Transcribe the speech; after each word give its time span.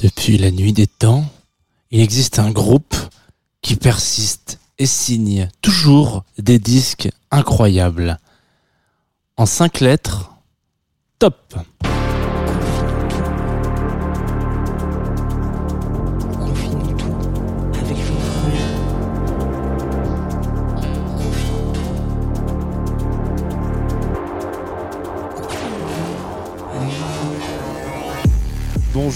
Depuis 0.00 0.38
la 0.38 0.52
nuit 0.52 0.72
des 0.72 0.86
temps, 0.86 1.24
il 1.90 2.00
existe 2.00 2.38
un 2.38 2.52
groupe 2.52 2.94
qui 3.62 3.74
persiste 3.74 4.60
et 4.78 4.86
signe 4.86 5.48
toujours 5.60 6.22
des 6.38 6.60
disques 6.60 7.08
incroyables. 7.32 8.18
En 9.36 9.44
cinq 9.44 9.80
lettres, 9.80 10.30
top. 11.18 11.56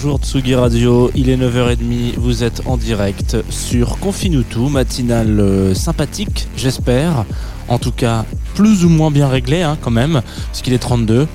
Bonjour 0.03 0.19
Tsugi 0.19 0.53
Radio, 0.53 1.09
il 1.15 1.29
est 1.29 1.37
9h30, 1.37 2.15
vous 2.17 2.43
êtes 2.43 2.63
en 2.65 2.75
direct 2.75 3.37
sur 3.49 3.99
Confinutu, 3.99 4.69
matinale 4.69 5.39
euh, 5.39 5.73
sympathique, 5.73 6.49
j'espère. 6.57 7.23
En 7.69 7.79
tout 7.79 7.93
cas, 7.93 8.25
plus 8.53 8.83
ou 8.83 8.89
moins 8.89 9.11
bien 9.11 9.29
réglé 9.29 9.61
hein, 9.61 9.77
quand 9.79 9.91
même, 9.91 10.21
puisqu'il 10.51 10.73
est 10.73 10.79
32. 10.79 11.25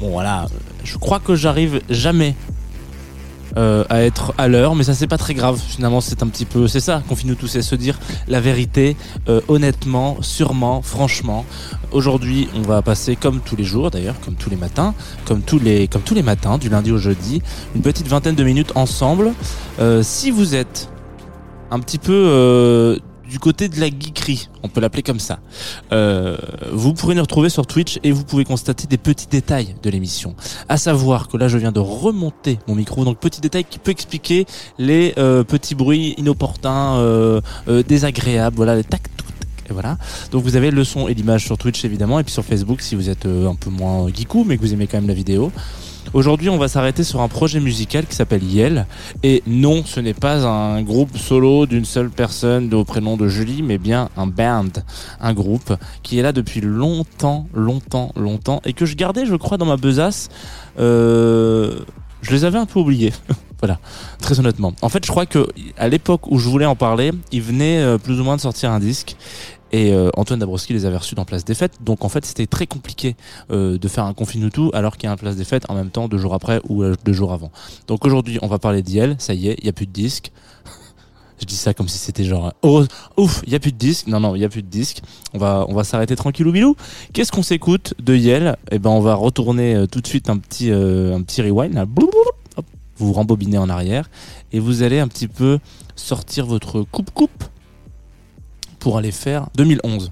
Bon 0.00 0.10
voilà, 0.10 0.44
je 0.84 0.98
crois 0.98 1.18
que 1.18 1.34
j'arrive 1.34 1.80
jamais 1.88 2.34
euh, 3.56 3.84
à 3.88 4.02
être 4.02 4.34
à 4.38 4.48
l'heure, 4.48 4.74
mais 4.74 4.84
ça 4.84 4.94
c'est 4.94 5.06
pas 5.06 5.18
très 5.18 5.34
grave. 5.34 5.60
Finalement, 5.66 6.00
c'est 6.00 6.22
un 6.22 6.28
petit 6.28 6.44
peu, 6.44 6.68
c'est 6.68 6.80
ça, 6.80 7.02
Confinutu, 7.08 7.48
c'est 7.48 7.62
se 7.62 7.74
dire 7.74 7.98
la 8.28 8.40
vérité, 8.40 8.96
euh, 9.28 9.40
honnêtement, 9.48 10.18
sûrement, 10.20 10.82
franchement. 10.82 11.44
Aujourd'hui, 11.92 12.48
on 12.56 12.62
va 12.62 12.82
passer 12.82 13.16
comme 13.16 13.40
tous 13.40 13.56
les 13.56 13.64
jours 13.64 13.90
d'ailleurs, 13.90 14.16
comme 14.24 14.34
tous 14.34 14.50
les 14.50 14.56
matins, 14.56 14.94
comme 15.24 15.42
tous 15.42 15.58
les, 15.58 15.88
comme 15.88 16.02
tous 16.02 16.14
les 16.14 16.22
matins, 16.22 16.58
du 16.58 16.68
lundi 16.68 16.90
au 16.92 16.98
jeudi, 16.98 17.42
une 17.74 17.82
petite 17.82 18.08
vingtaine 18.08 18.34
de 18.34 18.44
minutes 18.44 18.72
ensemble. 18.74 19.32
Euh, 19.78 20.02
si 20.02 20.30
vous 20.30 20.54
êtes 20.54 20.88
un 21.70 21.80
petit 21.80 21.98
peu 21.98 22.12
euh, 22.12 22.98
du 23.28 23.38
côté 23.38 23.68
de 23.68 23.80
la 23.80 23.86
geekerie, 23.86 24.48
on 24.62 24.68
peut 24.68 24.80
l'appeler 24.80 25.02
comme 25.02 25.18
ça, 25.18 25.38
euh, 25.92 26.36
vous 26.72 26.94
pourrez 26.94 27.14
nous 27.14 27.22
retrouver 27.22 27.48
sur 27.48 27.66
Twitch 27.66 27.98
et 28.02 28.12
vous 28.12 28.24
pouvez 28.24 28.44
constater 28.44 28.86
des 28.86 28.98
petits 28.98 29.26
détails 29.26 29.74
de 29.82 29.90
l'émission. 29.90 30.34
À 30.68 30.76
savoir 30.76 31.28
que 31.28 31.36
là, 31.36 31.48
je 31.48 31.58
viens 31.58 31.72
de 31.72 31.80
remonter 31.80 32.58
mon 32.68 32.74
micro, 32.74 33.04
donc 33.04 33.18
petit 33.18 33.40
détail 33.40 33.64
qui 33.64 33.78
peut 33.78 33.90
expliquer 33.90 34.46
les 34.78 35.14
euh, 35.18 35.44
petits 35.44 35.74
bruits 35.74 36.14
inopportuns, 36.18 36.96
euh, 36.96 37.40
désagréables, 37.86 38.56
voilà, 38.56 38.76
les 38.76 38.84
tac, 38.84 39.02
tac, 39.02 39.26
et 39.70 39.72
voilà. 39.72 39.96
Donc 40.30 40.42
vous 40.44 40.56
avez 40.56 40.70
le 40.70 40.84
son 40.84 41.08
et 41.08 41.14
l'image 41.14 41.44
sur 41.44 41.56
Twitch 41.56 41.84
évidemment, 41.84 42.20
et 42.20 42.24
puis 42.24 42.32
sur 42.32 42.44
Facebook 42.44 42.82
si 42.82 42.94
vous 42.94 43.08
êtes 43.08 43.26
un 43.26 43.54
peu 43.54 43.70
moins 43.70 44.08
geekou, 44.08 44.44
mais 44.44 44.56
que 44.56 44.62
vous 44.62 44.74
aimez 44.74 44.86
quand 44.86 44.98
même 44.98 45.08
la 45.08 45.14
vidéo. 45.14 45.50
Aujourd'hui, 46.14 46.48
on 46.48 46.58
va 46.58 46.68
s'arrêter 46.68 47.02
sur 47.02 47.22
un 47.22 47.28
projet 47.28 47.58
musical 47.58 48.06
qui 48.06 48.14
s'appelle 48.14 48.44
Yel. 48.44 48.86
Et 49.24 49.42
non, 49.48 49.82
ce 49.84 49.98
n'est 49.98 50.14
pas 50.14 50.46
un 50.46 50.80
groupe 50.80 51.18
solo 51.18 51.66
d'une 51.66 51.84
seule 51.84 52.08
personne 52.08 52.72
au 52.72 52.84
prénom 52.84 53.16
de 53.16 53.26
Julie, 53.26 53.64
mais 53.64 53.78
bien 53.78 54.10
un 54.16 54.28
band, 54.28 54.68
un 55.20 55.34
groupe 55.34 55.74
qui 56.04 56.20
est 56.20 56.22
là 56.22 56.30
depuis 56.30 56.60
longtemps, 56.60 57.48
longtemps, 57.52 58.12
longtemps, 58.14 58.62
et 58.64 58.74
que 58.74 58.86
je 58.86 58.94
gardais, 58.94 59.26
je 59.26 59.34
crois, 59.34 59.56
dans 59.56 59.66
ma 59.66 59.76
besace. 59.76 60.28
Euh, 60.78 61.80
je 62.22 62.30
les 62.30 62.44
avais 62.44 62.58
un 62.58 62.66
peu 62.66 62.78
oubliés. 62.78 63.12
voilà, 63.58 63.80
très 64.20 64.38
honnêtement. 64.38 64.72
En 64.82 64.90
fait, 64.90 65.04
je 65.04 65.10
crois 65.10 65.26
que 65.26 65.48
à 65.76 65.88
l'époque 65.88 66.30
où 66.30 66.38
je 66.38 66.48
voulais 66.48 66.64
en 66.64 66.76
parler, 66.76 67.10
ils 67.32 67.42
venaient 67.42 67.82
euh, 67.82 67.98
plus 67.98 68.20
ou 68.20 68.22
moins 68.22 68.36
de 68.36 68.40
sortir 68.40 68.70
un 68.70 68.78
disque. 68.78 69.16
Et 69.74 69.92
euh, 69.92 70.08
Antoine 70.16 70.38
Dabrowski 70.38 70.72
les 70.72 70.86
avait 70.86 70.98
reçus 70.98 71.16
dans 71.16 71.24
Place 71.24 71.44
des 71.44 71.56
Fêtes. 71.56 71.78
Donc 71.80 72.04
en 72.04 72.08
fait, 72.08 72.24
c'était 72.24 72.46
très 72.46 72.68
compliqué 72.68 73.16
euh, 73.50 73.76
de 73.76 73.88
faire 73.88 74.04
un 74.04 74.14
Confinutu 74.14 74.70
alors 74.72 74.96
qu'il 74.96 75.08
y 75.08 75.10
a 75.10 75.12
un 75.12 75.16
Place 75.16 75.34
des 75.34 75.42
Fêtes 75.42 75.68
en 75.68 75.74
même 75.74 75.90
temps, 75.90 76.06
deux 76.06 76.16
jours 76.16 76.32
après 76.32 76.60
ou 76.68 76.84
euh, 76.84 76.94
deux 77.04 77.12
jours 77.12 77.32
avant. 77.32 77.50
Donc 77.88 78.06
aujourd'hui, 78.06 78.38
on 78.40 78.46
va 78.46 78.60
parler 78.60 78.82
d'Yel. 78.82 79.16
Ça 79.18 79.34
y 79.34 79.48
est, 79.48 79.56
il 79.58 79.66
y 79.66 79.68
a 79.68 79.72
plus 79.72 79.86
de 79.86 79.90
disques. 79.90 80.30
Je 81.40 81.44
dis 81.44 81.56
ça 81.56 81.74
comme 81.74 81.88
si 81.88 81.98
c'était 81.98 82.22
genre 82.22 82.52
oh, 82.62 82.84
ouf, 83.16 83.42
il 83.48 83.52
y 83.52 83.56
a 83.56 83.58
plus 83.58 83.72
de 83.72 83.76
disques. 83.76 84.06
Non 84.06 84.20
non, 84.20 84.36
il 84.36 84.42
y 84.42 84.44
a 84.44 84.48
plus 84.48 84.62
de 84.62 84.68
disques. 84.68 85.02
On 85.32 85.38
va 85.38 85.66
on 85.68 85.74
va 85.74 85.82
s'arrêter 85.82 86.14
tranquillou 86.14 86.52
bilou. 86.52 86.76
Qu'est-ce 87.12 87.32
qu'on 87.32 87.42
s'écoute 87.42 87.94
de 87.98 88.14
Yel? 88.14 88.56
Eh 88.70 88.78
ben 88.78 88.90
on 88.90 89.00
va 89.00 89.16
retourner 89.16 89.86
tout 89.90 90.00
de 90.00 90.06
suite 90.06 90.30
un 90.30 90.36
petit 90.36 90.70
un 90.70 91.20
petit 91.22 91.42
rewind 91.42 91.74
là. 91.74 91.84
Vous 92.96 93.08
vous 93.08 93.12
rembobinez 93.12 93.58
en 93.58 93.68
arrière 93.68 94.08
et 94.52 94.60
vous 94.60 94.84
allez 94.84 95.00
un 95.00 95.08
petit 95.08 95.26
peu 95.26 95.58
sortir 95.96 96.46
votre 96.46 96.82
coupe 96.82 97.10
coupe 97.10 97.44
pour 98.84 98.98
aller 98.98 99.12
faire 99.12 99.46
2011. 99.56 100.08
Vous 100.08 100.10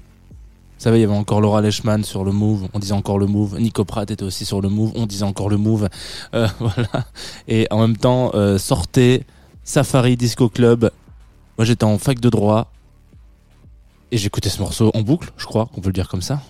savez, 0.78 0.96
il 0.96 1.00
y 1.02 1.04
avait 1.04 1.12
encore 1.12 1.42
Laura 1.42 1.60
Leishman 1.60 2.04
sur 2.04 2.24
le 2.24 2.32
Move, 2.32 2.68
on 2.72 2.78
disait 2.78 2.94
encore 2.94 3.18
le 3.18 3.26
Move. 3.26 3.60
Nico 3.60 3.84
Pratt 3.84 4.10
était 4.10 4.22
aussi 4.22 4.46
sur 4.46 4.62
le 4.62 4.70
Move, 4.70 4.92
on 4.94 5.04
disait 5.04 5.26
encore 5.26 5.50
le 5.50 5.58
Move. 5.58 5.90
Euh, 6.32 6.48
voilà. 6.58 7.04
Et 7.48 7.66
en 7.70 7.78
même 7.82 7.98
temps, 7.98 8.30
euh, 8.32 8.56
sortait 8.56 9.26
Safari 9.62 10.16
Disco 10.16 10.48
Club. 10.48 10.90
Moi, 11.58 11.66
j'étais 11.66 11.84
en 11.84 11.98
fac 11.98 12.18
de 12.18 12.30
droit 12.30 12.72
et 14.10 14.16
j'écoutais 14.16 14.48
ce 14.48 14.62
morceau 14.62 14.90
en 14.94 15.02
boucle, 15.02 15.32
je 15.36 15.44
crois 15.44 15.66
qu'on 15.66 15.82
peut 15.82 15.90
le 15.90 15.92
dire 15.92 16.08
comme 16.08 16.22
ça. 16.22 16.40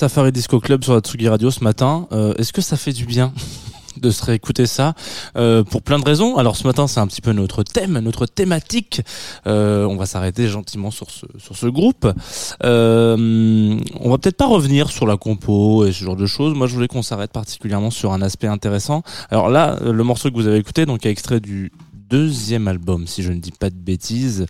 Safari 0.00 0.32
Disco 0.32 0.60
Club 0.60 0.82
sur 0.82 0.94
la 0.94 1.00
Tsugi 1.00 1.28
Radio 1.28 1.50
ce 1.50 1.62
matin. 1.62 2.08
Euh, 2.12 2.32
Est-ce 2.38 2.54
que 2.54 2.62
ça 2.62 2.78
fait 2.78 2.94
du 2.94 3.04
bien 3.04 3.34
de 3.98 4.10
se 4.10 4.24
réécouter 4.24 4.64
ça 4.64 4.94
euh, 5.36 5.62
pour 5.62 5.82
plein 5.82 5.98
de 5.98 6.04
raisons? 6.06 6.38
Alors 6.38 6.56
ce 6.56 6.66
matin 6.66 6.86
c'est 6.86 7.00
un 7.00 7.06
petit 7.06 7.20
peu 7.20 7.32
notre 7.32 7.62
thème, 7.64 7.98
notre 7.98 8.24
thématique. 8.24 9.02
Euh, 9.46 9.84
on 9.84 9.96
va 9.96 10.06
s'arrêter 10.06 10.48
gentiment 10.48 10.90
sur 10.90 11.10
ce 11.10 11.26
sur 11.36 11.54
ce 11.54 11.66
groupe. 11.66 12.10
Euh, 12.64 13.78
on 14.00 14.08
va 14.08 14.16
peut-être 14.16 14.38
pas 14.38 14.46
revenir 14.46 14.88
sur 14.88 15.06
la 15.06 15.18
compo 15.18 15.84
et 15.84 15.92
ce 15.92 16.02
genre 16.02 16.16
de 16.16 16.24
choses. 16.24 16.54
Moi 16.54 16.66
je 16.66 16.72
voulais 16.72 16.88
qu'on 16.88 17.02
s'arrête 17.02 17.32
particulièrement 17.32 17.90
sur 17.90 18.14
un 18.14 18.22
aspect 18.22 18.46
intéressant. 18.46 19.02
Alors 19.28 19.50
là 19.50 19.78
le 19.84 20.02
morceau 20.02 20.30
que 20.30 20.34
vous 20.34 20.46
avez 20.46 20.56
écouté 20.56 20.86
donc 20.86 21.04
est 21.04 21.10
extrait 21.10 21.40
du 21.40 21.72
deuxième 22.10 22.66
album 22.68 23.06
si 23.06 23.22
je 23.22 23.30
ne 23.32 23.38
dis 23.38 23.52
pas 23.52 23.70
de 23.70 23.76
bêtises. 23.76 24.46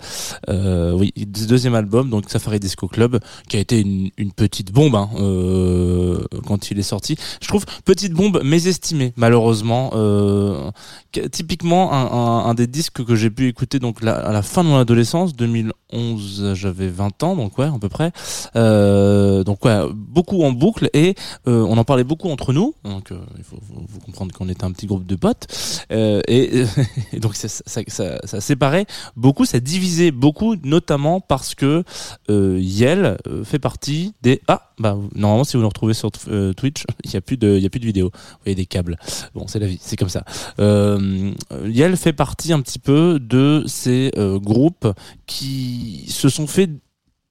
Euh, 0.49 0.93
oui 0.93 1.13
deuxième 1.27 1.75
album 1.75 2.09
donc 2.11 2.29
Safari 2.31 2.59
Disco 2.59 2.89
Club 2.89 3.21
qui 3.49 3.57
a 3.57 3.61
été 3.61 3.81
une, 3.81 4.11
petite 4.35 4.73
bombe 4.73 4.95
hein, 4.95 5.11
euh, 5.19 6.25
quand 6.47 6.71
il 6.71 6.79
est 6.79 6.83
sorti. 6.83 7.17
Je 7.43 7.49
trouve 7.49 7.65
petite 7.85 8.13
bombe 8.13 8.41
mésestimée 8.43 9.13
malheureusement. 9.17 9.91
Euh, 9.95 10.71
que- 11.13 11.27
typiquement 11.27 11.93
un, 11.93 12.55
des 12.55 12.67
disques 12.67 13.05
que 13.05 13.15
j'ai 13.17 13.31
pu 13.31 13.49
écouter 13.49 13.79
donc 13.79 14.03
à 14.05 14.33
la 14.33 14.43
fin 14.43 14.65
de 14.65 14.69
mon 14.69 14.79
adolescence 14.79 15.35
2011 15.37 16.55
j'avais 16.55 16.89
20 16.89 17.23
ans 17.23 17.37
donc 17.37 17.59
ouais 17.59 17.67
à 17.67 17.79
peu 17.81 17.89
près. 17.89 18.13
Euh, 18.57 19.45
donc 19.45 19.65
ouais 19.65 19.81
beaucoup 19.95 20.43
en 20.43 20.53
boucle 20.53 20.89
et 20.95 21.15
euh, 21.49 21.65
on 21.69 21.77
en 21.79 21.85
parlait 21.85 22.05
beaucoup 22.05 22.31
entre 22.31 22.53
nous 22.53 22.75
donc 22.85 23.11
euh, 23.13 23.19
il 23.39 23.45
faut, 23.45 23.57
faut- 23.57 23.83
faut 23.93 24.01
comprendre 24.01 24.33
qu'on 24.35 24.49
était 24.49 24.65
un 24.65 24.73
petit 24.73 24.87
groupe 24.87 25.07
de 25.07 25.17
potes. 25.17 25.47
Et, 25.91 26.65
et 27.13 27.21
donc 27.21 27.35
ça, 27.37 27.49
ça, 27.67 28.41
séparait 28.41 28.87
beaucoup 29.17 29.45
ça 29.45 29.61
divisait 29.61 30.11
beaucoup 30.11 30.57
notamment 30.63 31.21
parce 31.21 31.55
que 31.55 31.85
euh, 32.31 32.59
Yel 32.61 33.19
euh, 33.27 33.45
fait 33.45 33.59
partie 33.59 34.15
des 34.23 34.41
ah 34.49 34.73
bah 34.79 34.97
normalement 35.15 35.45
si 35.45 35.57
vous 35.57 35.63
nous 35.63 35.69
retrouvez 35.69 35.95
sur 35.95 36.11
euh, 36.29 36.53
Twitch 36.53 36.85
il 37.05 37.13
y 37.13 37.17
a 37.17 37.21
plus 37.21 37.37
de 37.37 37.59
y 37.59 37.67
a 37.67 37.71
plus 37.71 37.81
de 37.81 38.03
vous 38.03 38.11
voyez 38.45 38.55
des 38.55 38.67
câbles. 38.67 38.97
Bon 39.35 39.47
c'est 39.47 39.59
la 39.59 39.67
vie 39.67 39.79
c'est 39.81 39.97
comme 39.97 40.09
ça. 40.09 40.25
Yel 40.59 41.97
fait 41.97 42.13
partie 42.13 42.53
un 42.53 42.61
petit 42.61 42.79
peu 42.79 43.19
de 43.21 43.65
ces 43.67 44.13
groupes 44.17 44.89
qui 45.27 46.07
se 46.09 46.29
sont 46.29 46.47
fait 46.47 46.71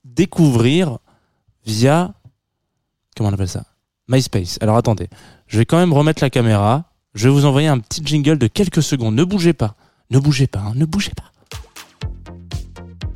découvrir 0.04 1.00
via 1.66 2.14
comment 3.16 3.30
on 3.30 3.34
appelle 3.34 3.48
ça? 3.48 3.66
MySpace. 4.08 4.58
Alors 4.62 4.76
attendez. 4.76 5.08
Je 5.48 5.58
vais 5.58 5.66
quand 5.66 5.78
même 5.78 5.94
remettre 5.94 6.24
la 6.24 6.30
caméra. 6.30 6.86
Je 7.14 7.28
vais 7.28 7.34
vous 7.34 7.46
envoyer 7.46 7.68
un 7.68 7.80
petit 7.80 8.02
jingle 8.04 8.38
de 8.38 8.48
quelques 8.48 8.84
secondes. 8.84 9.16
Ne 9.16 9.24
bougez 9.24 9.54
pas 9.54 9.76
ne 10.10 10.20
bougez 10.20 10.48
pas 10.48 10.60
hein, 10.60 10.74
ne 10.76 10.86
bougez 10.86 11.12
pas 11.16 11.32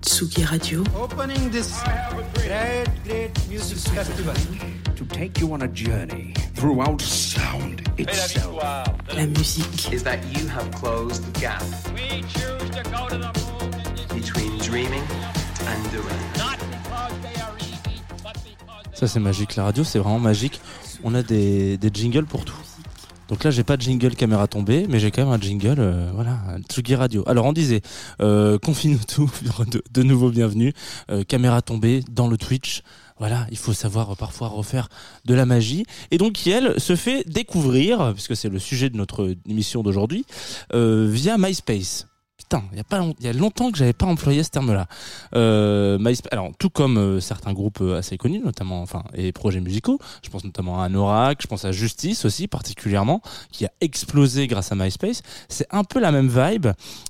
Tsugi 0.02 0.44
Radio, 0.44 0.84
Opening 1.02 1.50
this 1.50 1.82
great, 2.36 2.88
great 3.06 3.32
music 3.50 3.78
festival. 3.94 4.36
to 4.96 5.06
take 5.06 5.40
you 5.40 5.52
on 5.54 5.62
a 5.62 5.68
journey 5.68 6.34
throughout 6.54 7.02
sound 7.02 7.82
itself. 7.98 8.62
la 8.62 9.26
musique, 9.26 9.92
is 9.92 10.04
that 10.04 10.20
you 10.34 10.48
have 10.48 10.70
closed 10.72 11.24
the 11.24 11.40
gap 11.40 11.64
between 14.14 14.58
dreaming 14.60 15.04
and 15.68 15.92
doing. 15.92 16.20
Ça 18.94 19.08
c'est 19.08 19.20
magique, 19.20 19.56
la 19.56 19.64
radio 19.64 19.84
c'est 19.84 20.00
vraiment 20.00 20.20
magique. 20.20 20.62
On 21.04 21.16
a 21.16 21.24
des, 21.24 21.78
des 21.78 21.90
jingles 21.92 22.26
pour 22.26 22.46
tout. 22.46 22.63
Donc 23.30 23.44
là 23.44 23.52
j'ai 23.52 23.64
pas 23.64 23.78
de 23.78 23.82
jingle 23.82 24.16
caméra 24.16 24.48
tombée, 24.48 24.86
mais 24.90 25.00
j'ai 25.00 25.12
quand 25.12 25.24
même 25.24 25.34
un 25.34 25.42
jingle, 25.42 25.76
euh, 25.80 26.12
voilà, 26.14 26.40
un 26.50 26.62
Tsugi 26.62 26.96
Radio. 26.96 27.24
Alors 27.28 27.46
on 27.46 27.54
disait, 27.54 27.82
euh, 28.22 28.60
confine-nous 28.60 29.00
tout, 29.08 29.32
de, 29.92 30.04
nouveau 30.04 30.30
bienvenue, 30.30 30.74
euh, 31.10 31.24
caméra 31.24 31.62
tombée 31.62 32.04
dans 32.12 32.28
le 32.28 32.38
Twitch. 32.38 32.82
Voilà, 33.20 33.48
il 33.52 33.58
faut 33.58 33.74
savoir 33.74 34.18
parfois 34.18 34.48
refaire 34.50 34.90
de 35.26 35.34
la 35.34 35.46
magie. 35.46 35.86
Et 36.12 36.18
donc 36.18 36.46
elle 36.48 36.80
se 36.80 36.96
fait 36.96 37.24
découvrir, 37.28 38.14
puisque 38.14 38.36
c'est 38.36 38.50
le 38.50 38.60
sujet 38.60 38.90
de 38.90 38.98
notre 38.98 39.36
émission 39.48 39.84
d'aujourd'hui, 39.84 40.26
euh, 40.74 41.08
via 41.10 41.38
MySpace. 41.38 42.08
Putain, 42.44 42.64
il 42.74 42.78
y 42.78 42.82
a 42.82 42.84
pas 42.84 43.00
longtemps 43.34 43.72
que 43.72 43.78
j'avais 43.78 43.94
pas 43.94 44.06
employé 44.06 44.44
ce 44.44 44.50
terme-là. 44.50 44.88
Euh, 45.34 45.98
MySpace, 45.98 46.34
alors 46.34 46.52
tout 46.60 46.70
comme 46.70 46.98
euh, 46.98 47.22
certains 47.22 47.54
groupes 47.54 47.80
euh, 47.80 47.98
assez 47.98 48.18
connus, 48.18 48.42
notamment 48.44 48.82
enfin 48.82 49.06
et 49.14 49.32
projets 49.32 49.62
musicaux, 49.62 49.98
je 50.24 50.30
pense 50.30 50.44
notamment 50.44 50.82
à 50.82 50.86
Anorak, 50.86 51.42
je 51.42 51.48
pense 51.48 51.64
à 51.64 51.72
Justice 51.72 52.26
aussi 52.26 52.50
particulièrement, 52.50 53.22
qui 53.52 53.66
a 53.66 53.72
explosé 53.80 54.48
grâce 54.48 54.74
à 54.74 54.76
MySpace. 54.76 55.22
C'est 55.48 55.68
un 55.72 55.86
peu 55.86 56.02
la 56.02 56.12
même 56.12 56.28
vibe. 56.28 56.68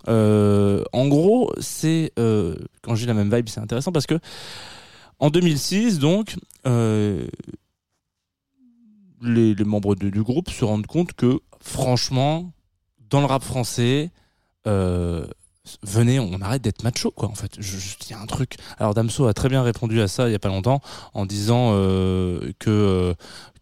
En 0.08 1.08
gros, 1.08 1.52
c'est 1.60 2.12
quand 2.16 2.94
dis 2.94 3.08
la 3.08 3.16
même 3.16 3.34
vibe, 3.34 3.50
c'est 3.50 3.62
intéressant 3.62 3.92
parce 3.92 4.06
que 4.06 4.20
en 5.20 5.32
2006, 5.32 5.98
donc, 5.98 6.36
les, 6.66 7.26
membres 9.66 9.96
du 9.96 10.22
groupe 10.22 10.52
se 10.52 10.64
rendent 10.64 10.86
compte 10.86 11.14
que 11.14 11.40
franchement, 11.60 12.52
dans 13.10 13.20
le 13.20 13.26
rap 13.26 13.44
français, 13.44 14.12
euh, 14.68 15.26
venez, 15.82 16.20
on 16.20 16.42
arrête 16.42 16.62
d'être 16.62 16.84
macho, 16.84 17.12
quoi. 17.12 17.30
En 17.30 17.36
fait, 17.36 17.58
il 17.58 18.12
y 18.12 18.14
a 18.14 18.20
un 18.20 18.26
truc. 18.26 18.56
Alors 18.78 18.94
Damso 18.94 19.28
a 19.28 19.34
très 19.34 19.50
bien 19.50 19.64
répondu 19.64 20.02
à 20.02 20.08
ça 20.08 20.28
il 20.28 20.32
y 20.32 20.36
a 20.36 20.40
pas 20.40 20.50
longtemps 20.50 20.82
en 21.14 21.26
disant 21.26 21.72
euh, 21.74 22.52
que 22.60 22.70
euh, 22.70 23.14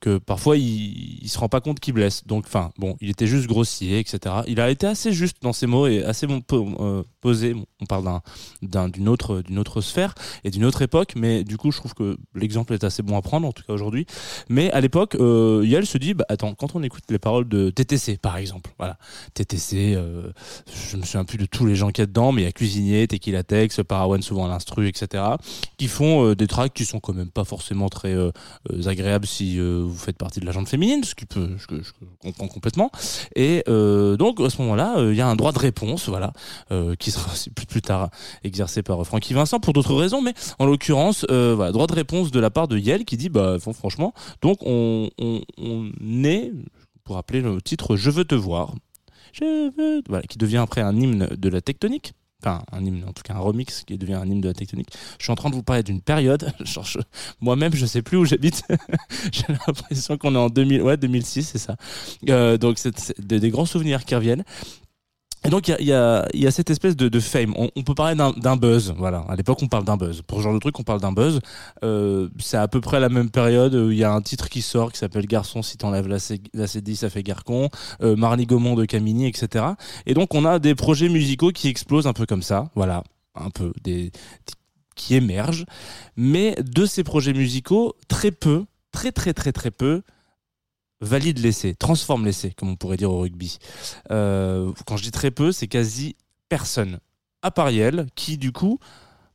que 0.02 0.18
parfois 0.18 0.58
il, 0.58 1.24
il 1.24 1.30
se 1.30 1.40
rend 1.40 1.48
pas 1.48 1.62
compte 1.62 1.80
qu'il 1.80 1.94
blesse. 1.94 2.26
Donc, 2.28 2.44
enfin, 2.48 2.72
bon, 2.78 2.98
il 3.00 3.10
était 3.10 3.28
juste 3.28 3.48
grossier, 3.48 4.00
etc. 4.00 4.36
Il 4.48 4.60
a 4.60 4.70
été 4.70 4.86
assez 4.88 5.14
juste 5.14 5.38
dans 5.42 5.54
ses 5.54 5.68
mots 5.68 5.88
et 5.88 6.04
assez 6.04 6.28
bon 6.28 6.42
euh, 6.52 7.04
posé. 7.22 7.56
On 7.80 7.86
parle 7.86 8.04
d'un 8.04 8.22
d'un- 8.62 8.90
d'une 8.90 9.08
autre 9.08 9.42
d'une 9.42 9.60
autre 9.60 9.80
sphère 9.82 10.14
et 10.44 10.50
d'une 10.52 10.66
autre 10.66 10.82
époque, 10.82 11.14
mais 11.16 11.44
du 11.46 11.56
coup, 11.58 11.72
je 11.72 11.78
trouve 11.78 11.94
que 11.94 12.18
l'exemple 12.36 12.74
est 12.74 12.84
assez 12.84 13.04
bon 13.04 13.16
à 13.16 13.22
prendre, 13.22 13.48
en 13.48 13.52
tout 13.54 13.64
cas 13.64 13.74
aujourd'hui. 13.74 14.06
Mais 14.50 14.72
à 14.72 14.82
l'époque, 14.82 15.16
euh, 15.16 15.62
Yael 15.66 15.86
se 15.86 15.98
dit, 15.98 16.14
bah 16.16 16.26
attends, 16.30 16.54
quand 16.56 16.76
on 16.76 16.84
écoute 16.84 17.04
les 17.10 17.20
paroles 17.20 17.48
de 17.48 17.70
TTC, 17.70 18.18
par 18.18 18.38
exemple, 18.38 18.72
voilà, 18.80 18.98
TTC, 19.36 19.94
euh, 19.96 20.32
je 20.92 20.98
me 20.98 21.04
souviens 21.04 21.26
plus 21.26 21.38
de 21.38 21.46
tous 21.46 21.66
les 21.66 21.76
gens 21.76 21.90
qu'il 21.92 22.02
y 22.02 22.04
a 22.04 22.08
dedans, 22.08 22.32
mais 22.32 22.42
il 22.42 22.46
y 22.46 22.48
a 22.48 22.52
Cuisinier, 22.52 23.08
Tequila 23.08 23.44
Tex, 23.44 23.80
Parawan 23.88 24.22
souvent 24.22 24.46
à 24.46 24.50
l'instru, 24.50 24.88
etc., 24.88 25.24
qui 25.78 25.88
font 25.88 26.26
euh, 26.26 26.36
des 26.36 26.48
tracks 26.48 26.74
qui 26.74 26.86
sont 26.86 27.00
quand 27.00 27.14
même 27.14 27.30
pas 27.30 27.44
forcément 27.44 27.88
très 27.90 28.14
euh, 28.14 28.32
agréables 28.88 29.28
si 29.28 29.58
vous 29.92 29.98
faites 29.98 30.18
partie 30.18 30.40
de 30.40 30.46
la 30.46 30.52
gente 30.52 30.68
féminine, 30.68 31.04
ce 31.04 31.16
qui 31.16 31.26
peut, 31.26 31.50
je, 31.58 31.66
comprends 32.22 32.48
complètement. 32.48 32.92
Et 33.36 33.64
euh, 33.68 34.18
donc 34.18 34.40
à 34.40 34.50
ce 34.50 34.62
moment-là, 34.62 34.98
euh, 34.98 35.14
il 35.14 35.18
y 35.18 35.22
a 35.22 35.28
un 35.28 35.36
droit 35.36 35.52
de 35.52 35.60
réponse, 35.60 36.10
voilà, 36.10 36.34
euh, 36.72 36.96
qui 36.96 37.12
sera 37.12 37.32
plus, 37.68 37.82
tard 37.82 38.10
exercé 38.44 38.84
par 38.84 39.04
Francky 39.06 39.34
Vincent 39.34 39.60
pour 39.60 39.74
d'autres 39.74 39.96
raisons, 39.96 40.22
mais 40.22 40.34
en 40.60 40.66
l'occurrence, 40.66 41.26
voilà, 41.30 41.72
droit 41.72 41.88
de 41.88 41.94
réponse 41.94 42.32
de 42.32 42.40
la 42.40 42.50
part 42.50 42.68
de 42.68 42.78
Yel 42.78 43.06
qui 43.06 43.18
dit, 43.18 43.30
bah 43.30 43.58
fon- 43.60 43.74
franchement, 43.74 44.14
donc 44.42 44.60
on, 44.62 45.10
on, 45.20 45.42
on 45.58 46.24
est, 46.24 46.52
pour 47.04 47.16
rappeler 47.16 47.42
le 47.42 47.62
titre, 47.62 47.96
Je 47.96 48.10
veux 48.10 48.26
te 48.26 48.36
voir, 48.36 48.74
je 49.34 49.72
veux, 49.76 50.02
voilà, 50.08 50.24
qui 50.24 50.38
devient 50.38 50.58
après 50.58 50.82
un 50.82 50.96
hymne 50.96 51.28
de 51.36 51.50
la 51.50 51.62
tectonique. 51.62 52.14
Enfin, 52.44 52.64
un 52.72 52.84
hymne, 52.84 53.04
en 53.08 53.14
tout 53.14 53.22
cas 53.24 53.36
un 53.36 53.40
remix 53.40 53.84
qui 53.84 53.98
devient 53.98 54.16
un 54.16 54.26
hymne 54.26 54.42
de 54.42 54.48
la 54.48 54.54
tectonique. 54.54 54.90
Je 55.20 55.24
suis 55.24 55.32
en 55.32 55.36
train 55.36 55.50
de 55.50 55.56
vous 55.56 55.64
parler 55.64 55.84
d'une 55.84 56.02
période. 56.02 56.52
Moi-même, 57.42 57.74
je 57.74 57.86
sais 57.86 58.02
plus 58.02 58.18
où 58.18 58.26
j'habite. 58.26 58.64
J'ai 59.32 59.46
l'impression 59.50 60.18
qu'on 60.18 60.34
est 60.34 60.40
en 60.40 60.50
2000, 60.50 60.82
ouais, 60.82 60.98
2006, 60.98 61.44
c'est 61.44 61.58
ça. 61.58 61.76
Euh, 62.30 62.58
donc, 62.58 62.78
c'est 62.78 62.98
c'est 62.98 63.20
des, 63.20 63.40
des 63.40 63.50
grands 63.50 63.66
souvenirs 63.66 64.06
qui 64.06 64.16
reviennent. 64.16 64.44
Et 65.44 65.50
donc, 65.50 65.68
il 65.68 65.86
y 65.86 65.94
a, 65.94 66.52
cette 66.52 66.70
espèce 66.70 66.96
de, 66.96 67.20
fame. 67.20 67.54
On, 67.56 67.82
peut 67.82 67.96
parler 67.96 68.16
d'un 68.16 68.56
buzz. 68.56 68.94
Voilà. 68.98 69.26
À 69.28 69.36
l'époque, 69.36 69.60
on 69.64 69.68
parle 69.68 69.84
d'un 69.84 69.98
buzz. 69.98 70.22
Pour 70.22 70.38
ce 70.38 70.44
genre 70.44 70.54
de 70.54 70.60
truc, 70.60 70.80
on 70.80 70.84
parle 70.84 71.02
d'un 71.02 71.12
buzz. 71.12 71.40
Euh, 71.84 72.30
c'est 72.40 72.58
à 72.58 72.68
peu 72.68 72.80
près 72.80 73.00
la 73.00 73.10
même 73.10 73.32
période 73.32 73.74
où 73.74 73.92
il 73.92 73.98
y 73.98 74.04
a 74.04 74.12
un 74.12 74.22
titre 74.22 74.50
qui 74.50 74.62
sort 74.62 74.92
qui 74.92 75.00
s'appelle 75.00 75.26
Garçon, 75.26 75.64
si 75.64 75.78
t'enlèves 75.78 76.08
la, 76.08 76.20
CD, 76.20 76.96
ça 76.96 77.10
fait 77.10 77.24
Garcon. 77.24 77.70
Euh, 78.04 78.16
Gaumont 78.46 78.76
de 78.76 78.86
Camini, 78.86 79.28
etc. 79.28 79.66
Et 80.06 80.14
donc, 80.14 80.34
on 80.36 80.46
a 80.46 80.60
des 80.60 80.76
projets 80.76 81.10
musicaux 81.10 81.52
qui 81.52 81.70
explosent 81.70 82.08
un 82.08 82.14
peu 82.14 82.26
comme 82.26 82.44
ça. 82.44 82.70
Voilà. 82.76 83.04
Un 83.34 83.50
peu. 83.50 83.74
Des, 83.84 84.12
qui 84.96 85.16
émergent. 85.16 85.66
Mais 86.16 86.56
de 86.62 86.86
ces 86.86 87.04
projets 87.04 87.34
musicaux, 87.34 87.96
très 88.08 88.32
peu, 88.32 88.66
très, 88.92 89.12
très, 89.12 89.34
très, 89.34 89.52
très 89.52 89.72
peu, 89.72 90.04
valide 91.02 91.40
l'essai, 91.40 91.76
transforme 91.76 92.26
l'essai, 92.26 92.52
comme 92.52 92.70
on 92.70 92.76
pourrait 92.76 92.98
dire 92.98 93.12
au 93.12 93.20
rugby. 93.20 93.58
Euh, 94.12 94.72
quand 94.86 94.98
je 94.98 95.04
dis 95.04 95.12
très 95.12 95.32
peu, 95.32 95.52
c'est 95.52 95.68
quasi 95.68 96.16
personne, 96.50 97.00
à 97.42 97.52
part 97.52 97.72
Yel, 97.72 98.08
qui 98.16 98.38
du 98.38 98.52
coup 98.52 98.80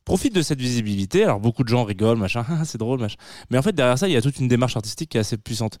profite 0.05 0.33
de 0.33 0.41
cette 0.41 0.61
visibilité. 0.61 1.25
Alors 1.25 1.41
beaucoup 1.41 1.63
de 1.65 1.67
gens 1.67 1.83
rigolent, 1.83 2.17
machin, 2.17 2.45
c'est 2.63 2.77
drôle, 2.77 3.01
machin. 3.01 3.17
Mais 3.49 3.57
en 3.57 3.61
fait 3.61 3.73
derrière 3.73 3.97
ça, 3.99 4.07
il 4.07 4.13
y 4.13 4.15
a 4.15 4.21
toute 4.21 4.39
une 4.39 4.47
démarche 4.47 4.77
artistique 4.77 5.09
qui 5.09 5.17
est 5.17 5.19
assez 5.19 5.35
puissante 5.37 5.77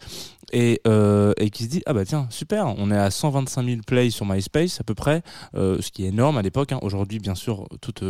et, 0.51 0.81
euh, 0.85 1.33
qui 1.53 1.63
se 1.63 1.69
dit 1.69 1.81
ah 1.85 1.93
bah 1.93 2.03
tiens 2.03 2.27
super, 2.29 2.67
on 2.77 2.91
est 2.91 2.97
à 2.97 3.09
125 3.09 3.63
000 3.65 3.77
plays 3.87 4.09
sur 4.09 4.25
MySpace 4.25 4.81
à 4.81 4.83
peu 4.83 4.95
près, 4.95 5.21
euh, 5.55 5.81
ce 5.81 5.91
qui 5.91 6.03
est 6.03 6.09
énorme 6.09 6.37
à 6.37 6.41
l'époque. 6.41 6.73
hein. 6.73 6.79
Aujourd'hui 6.81 7.19
bien 7.19 7.35
sûr 7.35 7.69
toute 7.79 8.03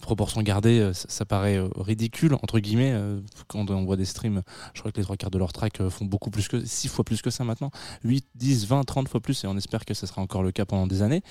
proportion 0.00 0.42
gardée, 0.42 0.80
euh, 0.80 0.92
ça, 0.92 1.24
paraît 1.24 1.56
euh, 1.56 1.68
ridicule 1.76 2.34
entre 2.34 2.58
guillemets 2.58 2.92
euh, 2.92 3.20
quand 3.46 3.70
on 3.70 3.84
voit 3.84 3.96
des 3.96 4.04
streams. 4.04 4.42
Je 4.74 4.80
crois 4.80 4.92
que 4.92 4.96
les 4.96 5.02
trois 5.02 5.16
quarts 5.16 5.30
de 5.30 5.38
leur 5.38 5.52
track 5.52 5.80
euh, 5.80 5.90
font 5.90 6.04
beaucoup 6.04 6.30
plus 6.30 6.48
que 6.48 6.64
six 6.64 6.88
fois 6.88 7.04
plus 7.04 7.22
que 7.22 7.30
ça 7.30 7.44
maintenant, 7.44 7.70
8, 8.04 8.26
10, 8.34 8.66
20, 8.66 8.84
30 8.84 9.08
fois 9.08 9.20
plus, 9.20 9.44
et 9.44 9.46
on 9.46 9.56
espère 9.56 9.84
que 9.84 9.94
ça 9.94 10.06
sera 10.06 10.22
encore 10.22 10.42
le 10.42 10.52
cas 10.52 10.64
pendant 10.64 10.86
des 10.86 11.02
années. 11.02 11.22